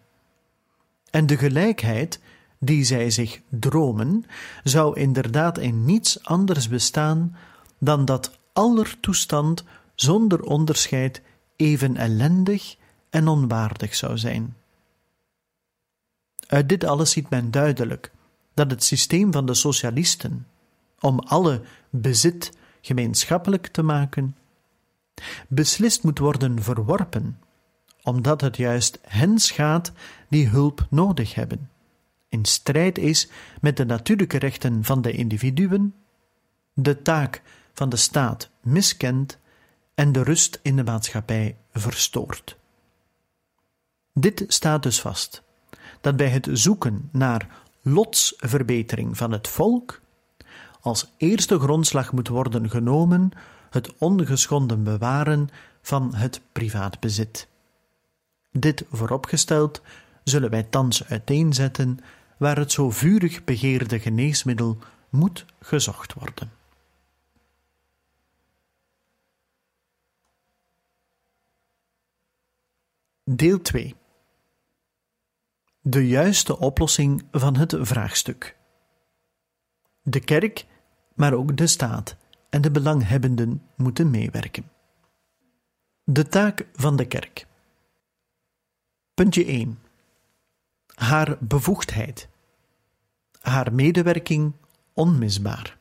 [1.10, 2.20] En de gelijkheid
[2.60, 4.26] die zij zich dromen,
[4.64, 7.36] zou inderdaad in niets anders bestaan
[7.80, 9.64] dan dat aller toestand
[9.96, 11.22] zonder onderscheid
[11.56, 12.76] even ellendig
[13.10, 14.56] en onwaardig zou zijn.
[16.48, 18.12] Uit dit alles ziet men duidelijk
[18.54, 20.48] dat het systeem van de socialisten,
[21.00, 24.36] om alle bezit gemeenschappelijk te maken,
[25.48, 27.40] beslist moet worden verworpen,
[28.04, 29.92] omdat het juist hen schaadt
[30.30, 31.70] die hulp nodig hebben,
[32.30, 33.30] in strijd is
[33.62, 35.96] met de natuurlijke rechten van de individuen,
[36.74, 37.42] de taak
[37.74, 39.38] van de staat miskent
[39.94, 42.58] en de rust in de maatschappij verstoort.
[44.14, 45.44] Dit staat dus vast,
[46.02, 50.02] dat bij het zoeken naar lotsverbetering van het volk
[50.82, 53.32] als eerste grondslag moet worden genomen
[53.76, 55.50] het ongeschonden bewaren
[55.82, 57.48] van het privaatbezit.
[58.52, 59.82] Dit vooropgesteld
[60.24, 62.00] zullen wij thans uiteenzetten
[62.38, 64.78] waar het zo vurig begeerde geneesmiddel
[65.10, 66.52] moet gezocht worden.
[73.24, 73.96] Deel 2
[75.82, 78.58] De juiste oplossing van het vraagstuk.
[80.02, 80.66] De kerk,
[81.14, 82.16] maar ook de staat
[82.50, 84.72] en de belanghebbenden moeten meewerken.
[86.04, 87.48] De taak van de kerk.
[89.14, 89.80] Puntje 1.
[90.96, 92.28] Haar bevoegdheid.
[93.42, 94.54] Haar medewerking
[94.94, 95.78] onmisbaar.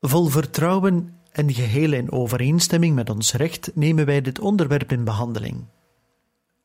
[0.00, 5.64] Vol vertrouwen en geheel in overeenstemming met ons recht nemen wij dit onderwerp in behandeling,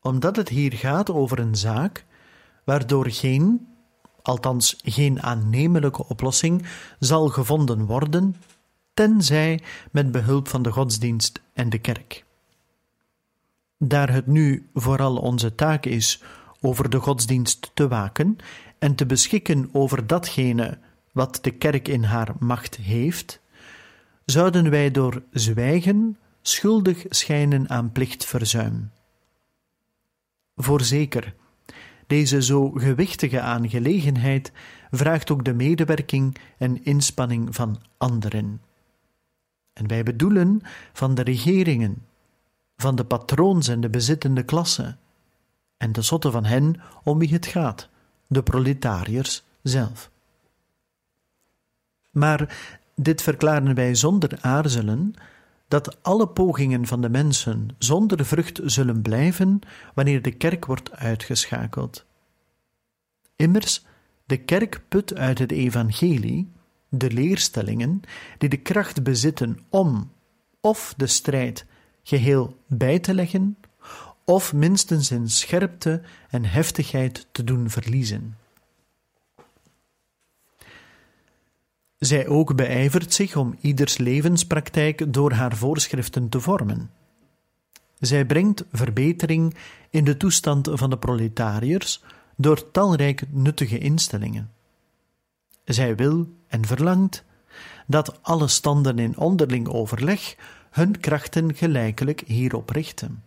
[0.01, 2.05] omdat het hier gaat over een zaak
[2.63, 3.67] waardoor geen,
[4.25, 6.65] althans geen aannemelijke oplossing,
[6.99, 8.35] zal gevonden worden,
[8.93, 9.61] tenzij
[9.91, 12.25] met behulp van de godsdienst en de kerk.
[13.77, 16.21] Daar het nu vooral onze taak is
[16.61, 18.37] over de godsdienst te waken
[18.79, 20.77] en te beschikken over datgene
[21.11, 23.39] wat de kerk in haar macht heeft,
[24.25, 28.91] zouden wij door zwijgen schuldig schijnen aan plichtverzuim.
[30.55, 31.35] Voorzeker,
[32.07, 34.51] deze zo gewichtige aangelegenheid
[34.91, 38.61] vraagt ook de medewerking en inspanning van anderen.
[39.73, 40.61] En wij bedoelen
[40.93, 42.05] van de regeringen,
[42.77, 44.95] van de patroons en de bezittende klasse,
[45.77, 47.89] en de zotte van hen om wie het gaat,
[48.27, 50.11] de proletariërs zelf.
[52.11, 52.57] Maar
[52.95, 55.13] dit verklaren wij zonder aarzelen,
[55.75, 59.59] dat alle pogingen van de mensen zonder vrucht zullen blijven
[59.93, 62.05] wanneer de kerk wordt uitgeschakeld.
[63.35, 63.85] Immers,
[64.25, 66.51] de kerk put uit het evangelie
[66.89, 68.01] de leerstellingen
[68.37, 70.11] die de kracht bezitten om
[70.61, 71.65] of de strijd
[72.03, 73.57] geheel bij te leggen,
[74.25, 78.37] of minstens in scherpte en heftigheid te doen verliezen.
[82.05, 86.91] Zij ook beijvert zich om ieders levenspraktijk door haar voorschriften te vormen.
[87.99, 89.55] Zij brengt verbetering
[89.89, 92.03] in de toestand van de proletariërs
[92.35, 94.51] door talrijke nuttige instellingen.
[95.63, 97.23] Zij wil en verlangt
[97.87, 100.35] dat alle standen in onderling overleg
[100.71, 103.23] hun krachten gelijkelijk hierop richten.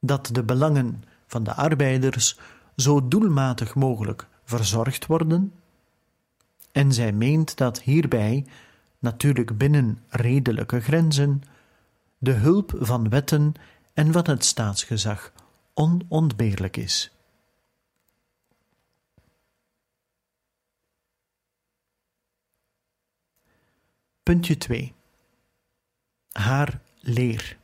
[0.00, 2.38] Dat de belangen van de arbeiders
[2.76, 5.52] zo doelmatig mogelijk verzorgd worden
[6.72, 8.46] en zij meent dat hierbij,
[8.98, 11.42] natuurlijk binnen redelijke grenzen,
[12.18, 13.54] de hulp van wetten
[13.92, 15.32] en van het staatsgezag
[15.74, 17.16] onontbeerlijk is.
[24.22, 24.94] Puntje 2.
[26.32, 27.60] Haar leer.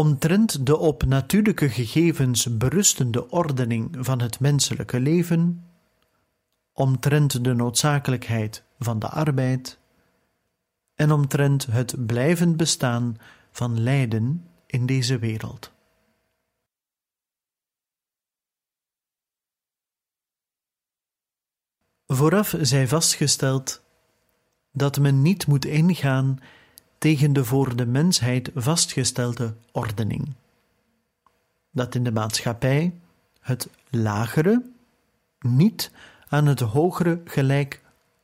[0.00, 5.70] Omtrent de op natuurlijke gegevens berustende ordening van het menselijke leven,
[6.72, 9.78] omtrent de noodzakelijkheid van de arbeid
[10.94, 13.16] en omtrent het blijvend bestaan
[13.50, 15.72] van lijden in deze wereld.
[22.06, 23.82] Vooraf zij vastgesteld
[24.72, 26.38] dat men niet moet ingaan
[27.00, 30.34] tegen de voor de mensheid vastgestelde ordening.
[31.70, 32.94] Dat in de maatschappij
[33.40, 34.62] het lagere
[35.38, 35.90] niet
[36.28, 37.82] aan het hogere gelijk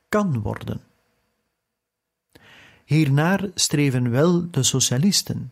[0.09, 0.81] kan worden.
[2.85, 5.51] Hiernaar streven wel de socialisten,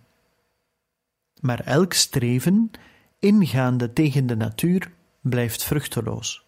[1.42, 2.72] maar elk streven,
[3.20, 6.46] ingaande tegen de natuur, blijft vruchteloos.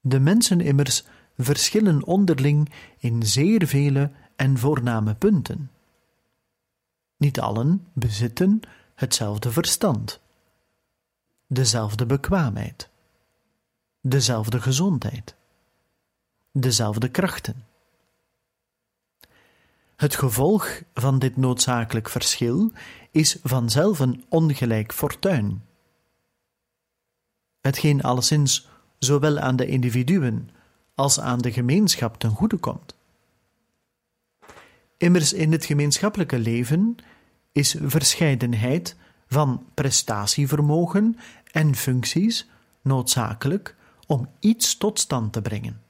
[0.00, 1.04] De mensen immers
[1.36, 5.70] verschillen onderling in zeer vele en voorname punten.
[7.16, 8.60] Niet allen bezitten
[8.94, 10.20] hetzelfde verstand,
[11.46, 12.88] dezelfde bekwaamheid,
[14.00, 15.34] dezelfde gezondheid,
[16.52, 17.66] dezelfde krachten.
[19.96, 22.72] Het gevolg van dit noodzakelijk verschil
[23.10, 25.62] is vanzelf een ongelijk fortuin.
[27.60, 28.68] Hetgeen alleszins
[28.98, 30.50] zowel aan de individuen
[30.94, 32.94] als aan de gemeenschap ten goede komt.
[35.04, 36.96] Immers in het gemeenschappelijke leven
[37.52, 38.96] is verscheidenheid
[39.26, 41.18] van prestatievermogen
[41.50, 42.48] en functies
[42.82, 43.76] noodzakelijk
[44.06, 45.82] om iets tot stand te brengen.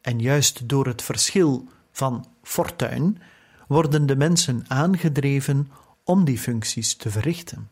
[0.00, 3.22] En juist door het verschil van fortuin
[3.68, 5.70] worden de mensen aangedreven
[6.04, 7.70] om die functies te verrichten.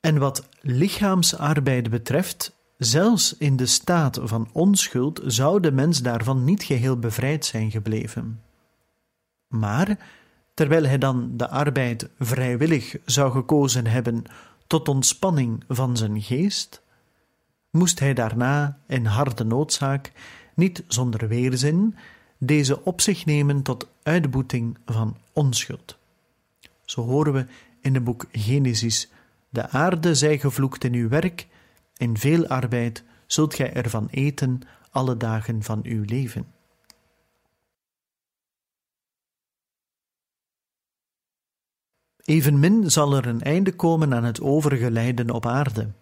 [0.00, 6.62] En wat lichaamsarbeid betreft, zelfs in de staat van onschuld zou de mens daarvan niet
[6.62, 8.42] geheel bevrijd zijn gebleven.
[9.48, 9.98] Maar
[10.54, 14.24] terwijl hij dan de arbeid vrijwillig zou gekozen hebben
[14.66, 16.82] tot ontspanning van zijn geest,
[17.70, 20.12] moest hij daarna in harde noodzaak,
[20.54, 21.96] niet zonder weerzin,
[22.38, 25.96] deze op zich nemen tot uitboeting van onschuld.
[26.84, 27.46] Zo horen we
[27.80, 29.10] in het boek Genesis:
[29.48, 31.46] De aarde zij gevloekt in uw werk,
[31.96, 36.52] in veel arbeid zult gij ervan eten alle dagen van uw leven.
[42.24, 45.92] Evenmin zal er een einde komen aan het overige lijden op aarde,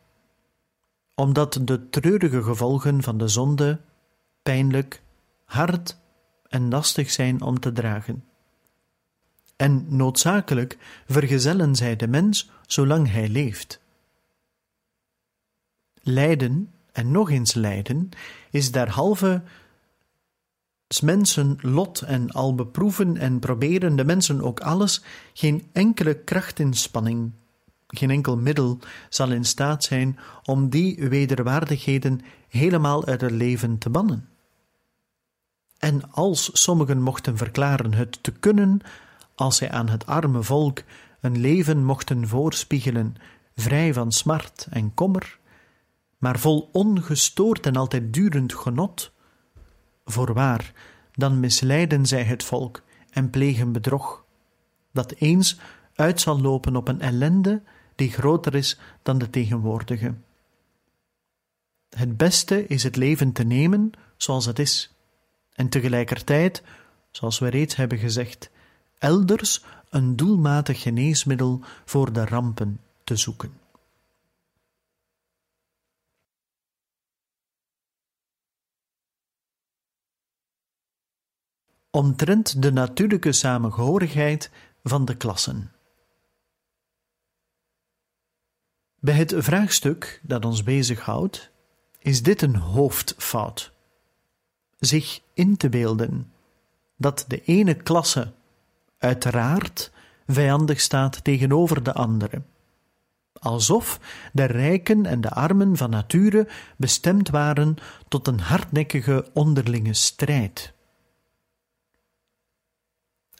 [1.14, 3.80] omdat de treurige gevolgen van de zonde
[4.42, 5.02] pijnlijk,
[5.44, 5.98] hard
[6.48, 8.24] en lastig zijn om te dragen.
[9.56, 13.81] En noodzakelijk vergezellen zij de mens zolang hij leeft.
[16.02, 18.08] Lijden en nog eens lijden
[18.50, 19.42] is derhalve
[21.00, 27.32] mensen lot en al beproeven en proberen de mensen ook alles, geen enkele krachtinspanning,
[27.86, 28.78] geen enkel middel
[29.08, 34.28] zal in staat zijn om die wederwaardigheden helemaal uit het leven te bannen.
[35.78, 38.80] En als sommigen mochten verklaren het te kunnen,
[39.34, 40.82] als zij aan het arme volk
[41.20, 43.16] een leven mochten voorspiegelen,
[43.54, 45.38] vrij van smart en kommer,
[46.22, 49.12] maar vol ongestoord en altijd durend genot,
[50.04, 50.72] Voorwaar,
[51.12, 54.24] dan misleiden zij het volk en plegen bedrog,
[54.92, 55.58] dat eens
[55.94, 57.62] uit zal lopen op een ellende
[57.94, 60.14] die groter is dan de tegenwoordige.
[61.88, 64.94] Het beste is het leven te nemen zoals het is,
[65.52, 66.62] en tegelijkertijd,
[67.10, 68.50] zoals we reeds hebben gezegd,
[68.98, 73.61] elders een doelmatig geneesmiddel voor de rampen te zoeken.
[81.94, 84.50] Omtrent de natuurlijke samengehorigheid
[84.82, 85.72] van de klassen.
[89.00, 91.50] Bij het vraagstuk dat ons bezighoudt,
[91.98, 93.72] is dit een hoofdfout.
[94.78, 96.32] Zich in te beelden
[96.96, 98.32] dat de ene klasse
[98.98, 99.90] uiteraard
[100.26, 102.42] vijandig staat tegenover de andere,
[103.32, 104.00] alsof
[104.32, 107.76] de rijken en de armen van nature bestemd waren
[108.08, 110.72] tot een hardnekkige onderlinge strijd.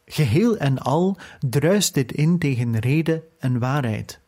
[0.07, 4.21] Geheel en al druist dit in tegen rede en waarheid.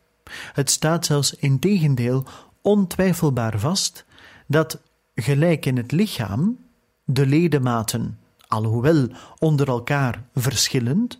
[0.53, 2.23] Het staat zelfs in tegendeel
[2.61, 4.05] ontwijfelbaar vast
[4.47, 4.81] dat,
[5.15, 6.59] gelijk in het lichaam,
[7.03, 9.07] de ledematen, alhoewel
[9.39, 11.19] onder elkaar verschillend,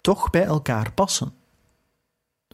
[0.00, 1.32] toch bij elkaar passen.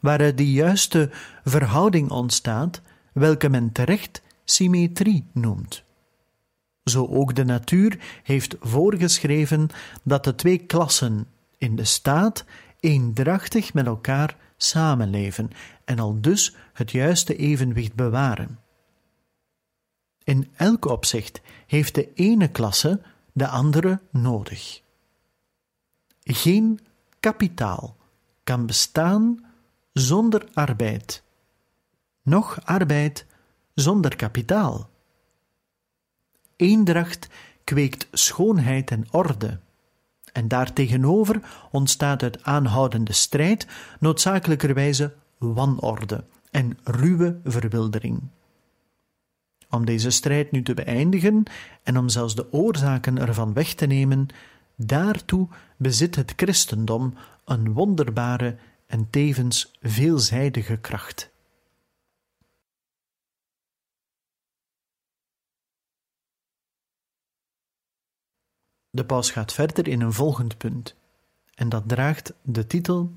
[0.00, 1.10] Waaruit die juiste
[1.44, 2.80] verhouding ontstaat,
[3.12, 5.82] welke men terecht symmetrie noemt.
[6.88, 9.68] Zo ook de natuur heeft voorgeschreven
[10.02, 11.26] dat de twee klassen
[11.58, 12.44] in de staat
[12.80, 15.50] eendrachtig met elkaar samenleven
[15.84, 18.58] en al dus het juiste evenwicht bewaren.
[20.24, 23.00] In elk opzicht heeft de ene klasse
[23.32, 24.80] de andere nodig.
[26.22, 26.80] Geen
[27.20, 27.96] kapitaal
[28.44, 29.44] kan bestaan
[29.92, 31.22] zonder arbeid,
[32.22, 33.26] noch arbeid
[33.74, 34.90] zonder kapitaal.
[36.58, 37.28] Eendracht
[37.64, 39.58] kweekt schoonheid en orde
[40.32, 41.40] en daartegenover
[41.70, 43.66] ontstaat uit aanhoudende strijd
[44.00, 48.22] noodzakelijkerwijze wanorde en ruwe verwildering.
[49.70, 51.42] Om deze strijd nu te beëindigen
[51.82, 54.26] en om zelfs de oorzaken ervan weg te nemen,
[54.76, 58.56] daartoe bezit het christendom een wonderbare
[58.86, 61.30] en tevens veelzijdige kracht.
[68.98, 70.94] De paus gaat verder in een volgend punt,
[71.54, 73.12] en dat draagt de titel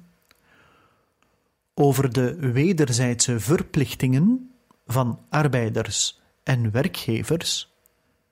[1.73, 4.53] Over de wederzijdse verplichtingen
[4.86, 7.73] van arbeiders en werkgevers,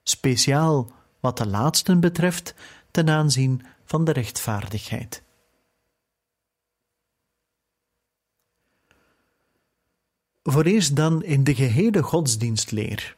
[0.03, 2.55] speciaal wat de laatsten betreft
[2.91, 5.23] ten aanzien van de rechtvaardigheid.
[10.43, 13.15] Voor eerst dan in de gehele godsdienstleer,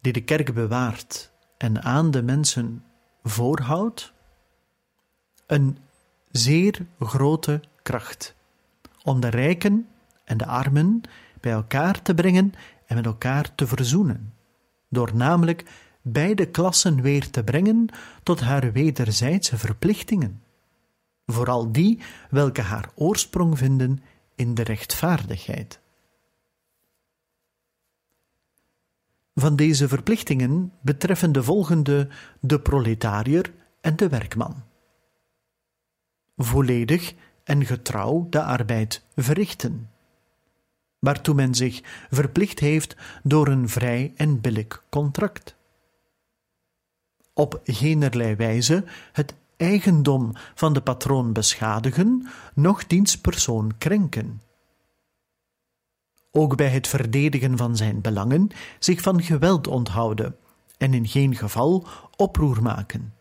[0.00, 2.82] die de kerk bewaart en aan de mensen
[3.28, 4.12] voorhoudt,
[5.46, 5.78] een
[6.30, 8.34] zeer grote kracht
[9.04, 9.88] om de rijken
[10.24, 11.00] en de armen
[11.40, 12.52] bij elkaar te brengen
[12.86, 14.34] en met elkaar te verzoenen,
[14.88, 15.64] door namelijk
[16.02, 17.88] beide klassen weer te brengen
[18.22, 20.42] tot haar wederzijdse verplichtingen,
[21.26, 22.00] vooral die
[22.30, 24.02] welke haar oorsprong vinden
[24.34, 25.80] in de rechtvaardigheid.
[29.38, 32.08] Van deze verplichtingen betreffen de volgende
[32.40, 34.62] de proletariër en de werkman.
[36.36, 37.14] Volledig
[37.44, 39.90] en getrouw de arbeid verrichten,
[40.98, 41.80] waartoe men zich
[42.10, 45.56] verplicht heeft door een vrij en billig contract.
[47.32, 54.40] Op geenerlei wijze het eigendom van de patroon beschadigen, noch diens persoon krenken.
[56.38, 60.36] Ook bij het verdedigen van zijn belangen zich van geweld onthouden
[60.76, 61.86] en in geen geval
[62.16, 63.12] oproer maken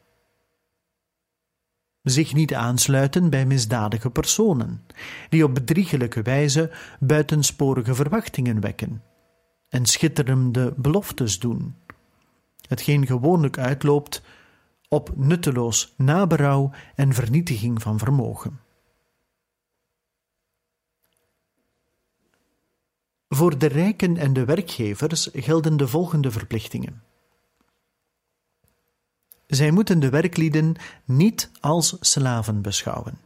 [2.09, 4.85] zich niet aansluiten bij misdadige personen,
[5.29, 9.03] die op bedriegelijke wijze buitensporige verwachtingen wekken
[9.69, 11.75] en schitterende beloftes doen,
[12.67, 14.21] hetgeen gewoonlijk uitloopt
[14.87, 18.66] op nutteloos naberouw en vernietiging van vermogen.
[23.29, 27.01] Voor de rijken en de werkgevers gelden de volgende verplichtingen.
[29.47, 30.75] Zij moeten de werklieden
[31.05, 33.17] niet als slaven beschouwen.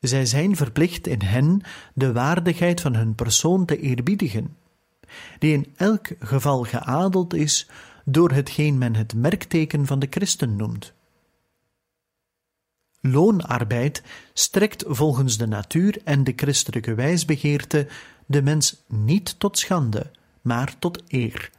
[0.00, 1.60] Zij zijn verplicht in hen
[1.94, 4.56] de waardigheid van hun persoon te eerbiedigen,
[5.38, 7.68] die in elk geval geadeld is
[8.04, 10.92] door hetgeen men het merkteken van de christen noemt.
[13.10, 14.02] Loonarbeid
[14.32, 17.86] strekt volgens de natuur en de christelijke wijsbegeerte
[18.26, 21.50] de mens niet tot schande, maar tot eer,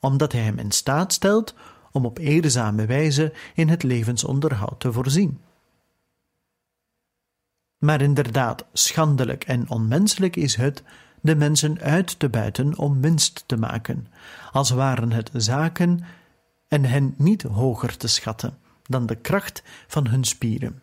[0.00, 1.54] omdat hij hem in staat stelt
[1.92, 5.40] om op eerzame wijze in het levensonderhoud te voorzien.
[7.78, 10.82] Maar inderdaad, schandelijk en onmenselijk is het
[11.20, 14.06] de mensen uit te buiten om winst te maken,
[14.52, 16.00] als waren het zaken
[16.68, 20.82] en hen niet hoger te schatten dan de kracht van hun spieren.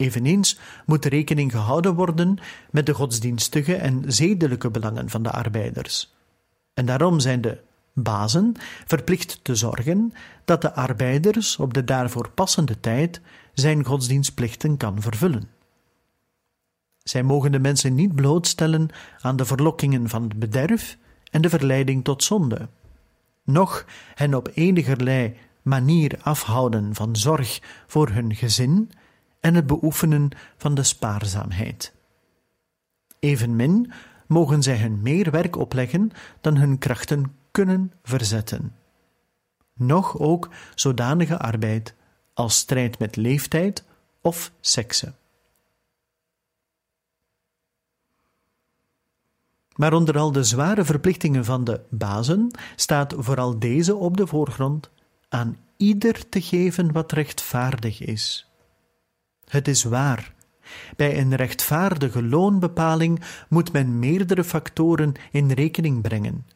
[0.00, 2.38] Eveneens moet rekening gehouden worden
[2.70, 6.14] met de godsdienstige en zedelijke belangen van de arbeiders.
[6.74, 7.60] En daarom zijn de
[7.92, 8.54] bazen
[8.86, 10.12] verplicht te zorgen
[10.44, 13.20] dat de arbeiders op de daarvoor passende tijd
[13.54, 15.48] zijn godsdienstplichten kan vervullen.
[17.02, 18.88] Zij mogen de mensen niet blootstellen
[19.20, 20.98] aan de verlokkingen van het bederf
[21.30, 22.68] en de verleiding tot zonde,
[23.44, 23.84] noch
[24.14, 28.90] hen op enigerlei manier afhouden van zorg voor hun gezin
[29.40, 31.94] en het beoefenen van de spaarzaamheid.
[33.18, 33.92] Evenmin
[34.26, 36.10] mogen zij hun meer werk opleggen
[36.40, 38.74] dan hun krachten kunnen verzetten.
[39.74, 41.94] Nog ook zodanige arbeid
[42.34, 43.84] als strijd met leeftijd
[44.20, 45.12] of sekse.
[49.76, 54.90] Maar onder al de zware verplichtingen van de bazen staat vooral deze op de voorgrond
[55.28, 58.49] aan ieder te geven wat rechtvaardig is.
[59.50, 60.32] Het is waar.
[60.96, 66.46] Bij een rechtvaardige loonbepaling moet men meerdere factoren in rekening brengen,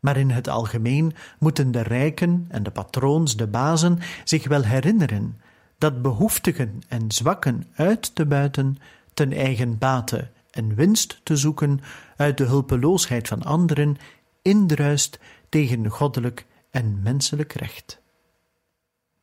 [0.00, 5.40] maar in het algemeen moeten de rijken en de patroons, de bazen, zich wel herinneren
[5.78, 8.76] dat behoeftigen en zwakken uit te buiten,
[9.14, 11.80] ten eigen bate en winst te zoeken
[12.16, 13.96] uit de hulpeloosheid van anderen,
[14.42, 15.18] indruist
[15.48, 18.02] tegen goddelijk en menselijk recht.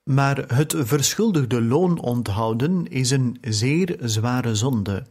[0.04, 5.06] Maar het verschuldigde loon onthouden is een zeer zware zonde,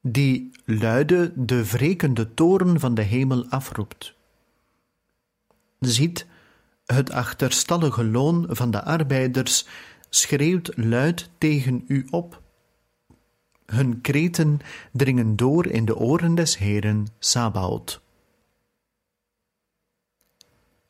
[0.00, 4.14] die luide de wrekende toren van de hemel afroept.
[5.78, 6.26] Ziet,
[6.86, 9.66] het achterstallige loon van de arbeiders
[10.10, 12.42] schreeuwt luid tegen u op.
[13.66, 14.58] Hun kreten
[14.92, 18.01] dringen door in de oren des Heeren Sabaoth.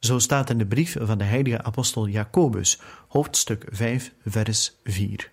[0.03, 5.30] Zo staat in de brief van de heilige apostel Jacobus, hoofdstuk 5, vers 4.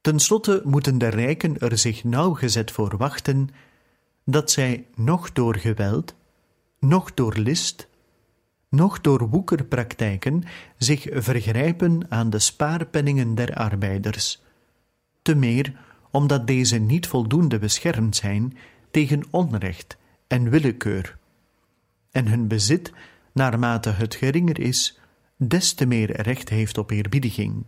[0.00, 3.48] Ten slotte moeten de rijken er zich nauwgezet voor wachten
[4.24, 6.14] dat zij nog door geweld
[6.78, 7.88] noch door list,
[8.68, 10.42] noch door woekerpraktijken
[10.76, 14.42] zich vergrijpen aan de spaarpenningen der arbeiders,
[15.22, 15.72] te meer
[16.10, 18.56] omdat deze niet voldoende beschermd zijn
[18.90, 21.20] tegen onrecht en willekeur,
[22.12, 22.92] en hun bezit,
[23.32, 25.00] naarmate het geringer is,
[25.36, 27.64] des te meer recht heeft op eerbiediging.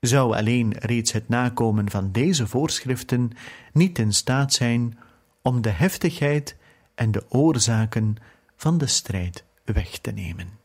[0.00, 3.30] zou alleen reeds het nakomen van deze voorschriften
[3.72, 4.98] niet in staat zijn
[5.42, 6.56] om de heftigheid
[6.94, 8.16] en de oorzaken
[8.56, 10.60] van de strijd weg te nemen.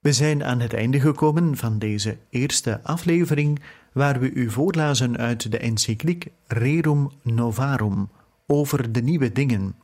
[0.00, 3.60] We zijn aan het einde gekomen van deze eerste aflevering,
[3.92, 8.10] waar we u voorlazen uit de encycliek Rerum Novarum
[8.46, 9.74] over de nieuwe dingen,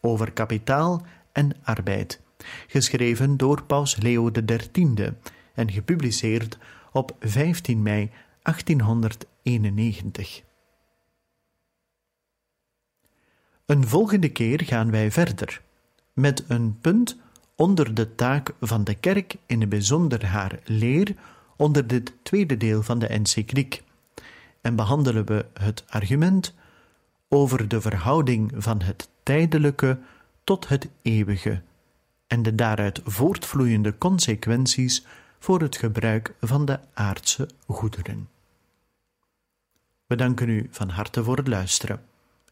[0.00, 1.02] over kapitaal
[1.32, 2.20] en arbeid,
[2.66, 5.12] geschreven door Paus Leo XIII
[5.54, 6.58] en gepubliceerd
[6.92, 8.10] op 15 mei
[8.42, 10.42] 1891.
[13.66, 15.62] Een volgende keer gaan wij verder
[16.12, 17.16] met een punt
[17.56, 21.14] onder de taak van de kerk, in het bijzonder haar leer,
[21.56, 23.82] onder dit tweede deel van de encycliek.
[24.60, 26.54] En behandelen we het argument
[27.28, 29.98] over de verhouding van het tijdelijke
[30.44, 31.62] tot het eeuwige
[32.26, 35.04] en de daaruit voortvloeiende consequenties
[35.38, 38.28] voor het gebruik van de aardse goederen.
[40.06, 42.04] We danken u van harte voor het luisteren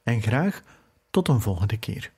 [0.02, 0.62] en graag
[1.10, 2.12] tot een volgende keer.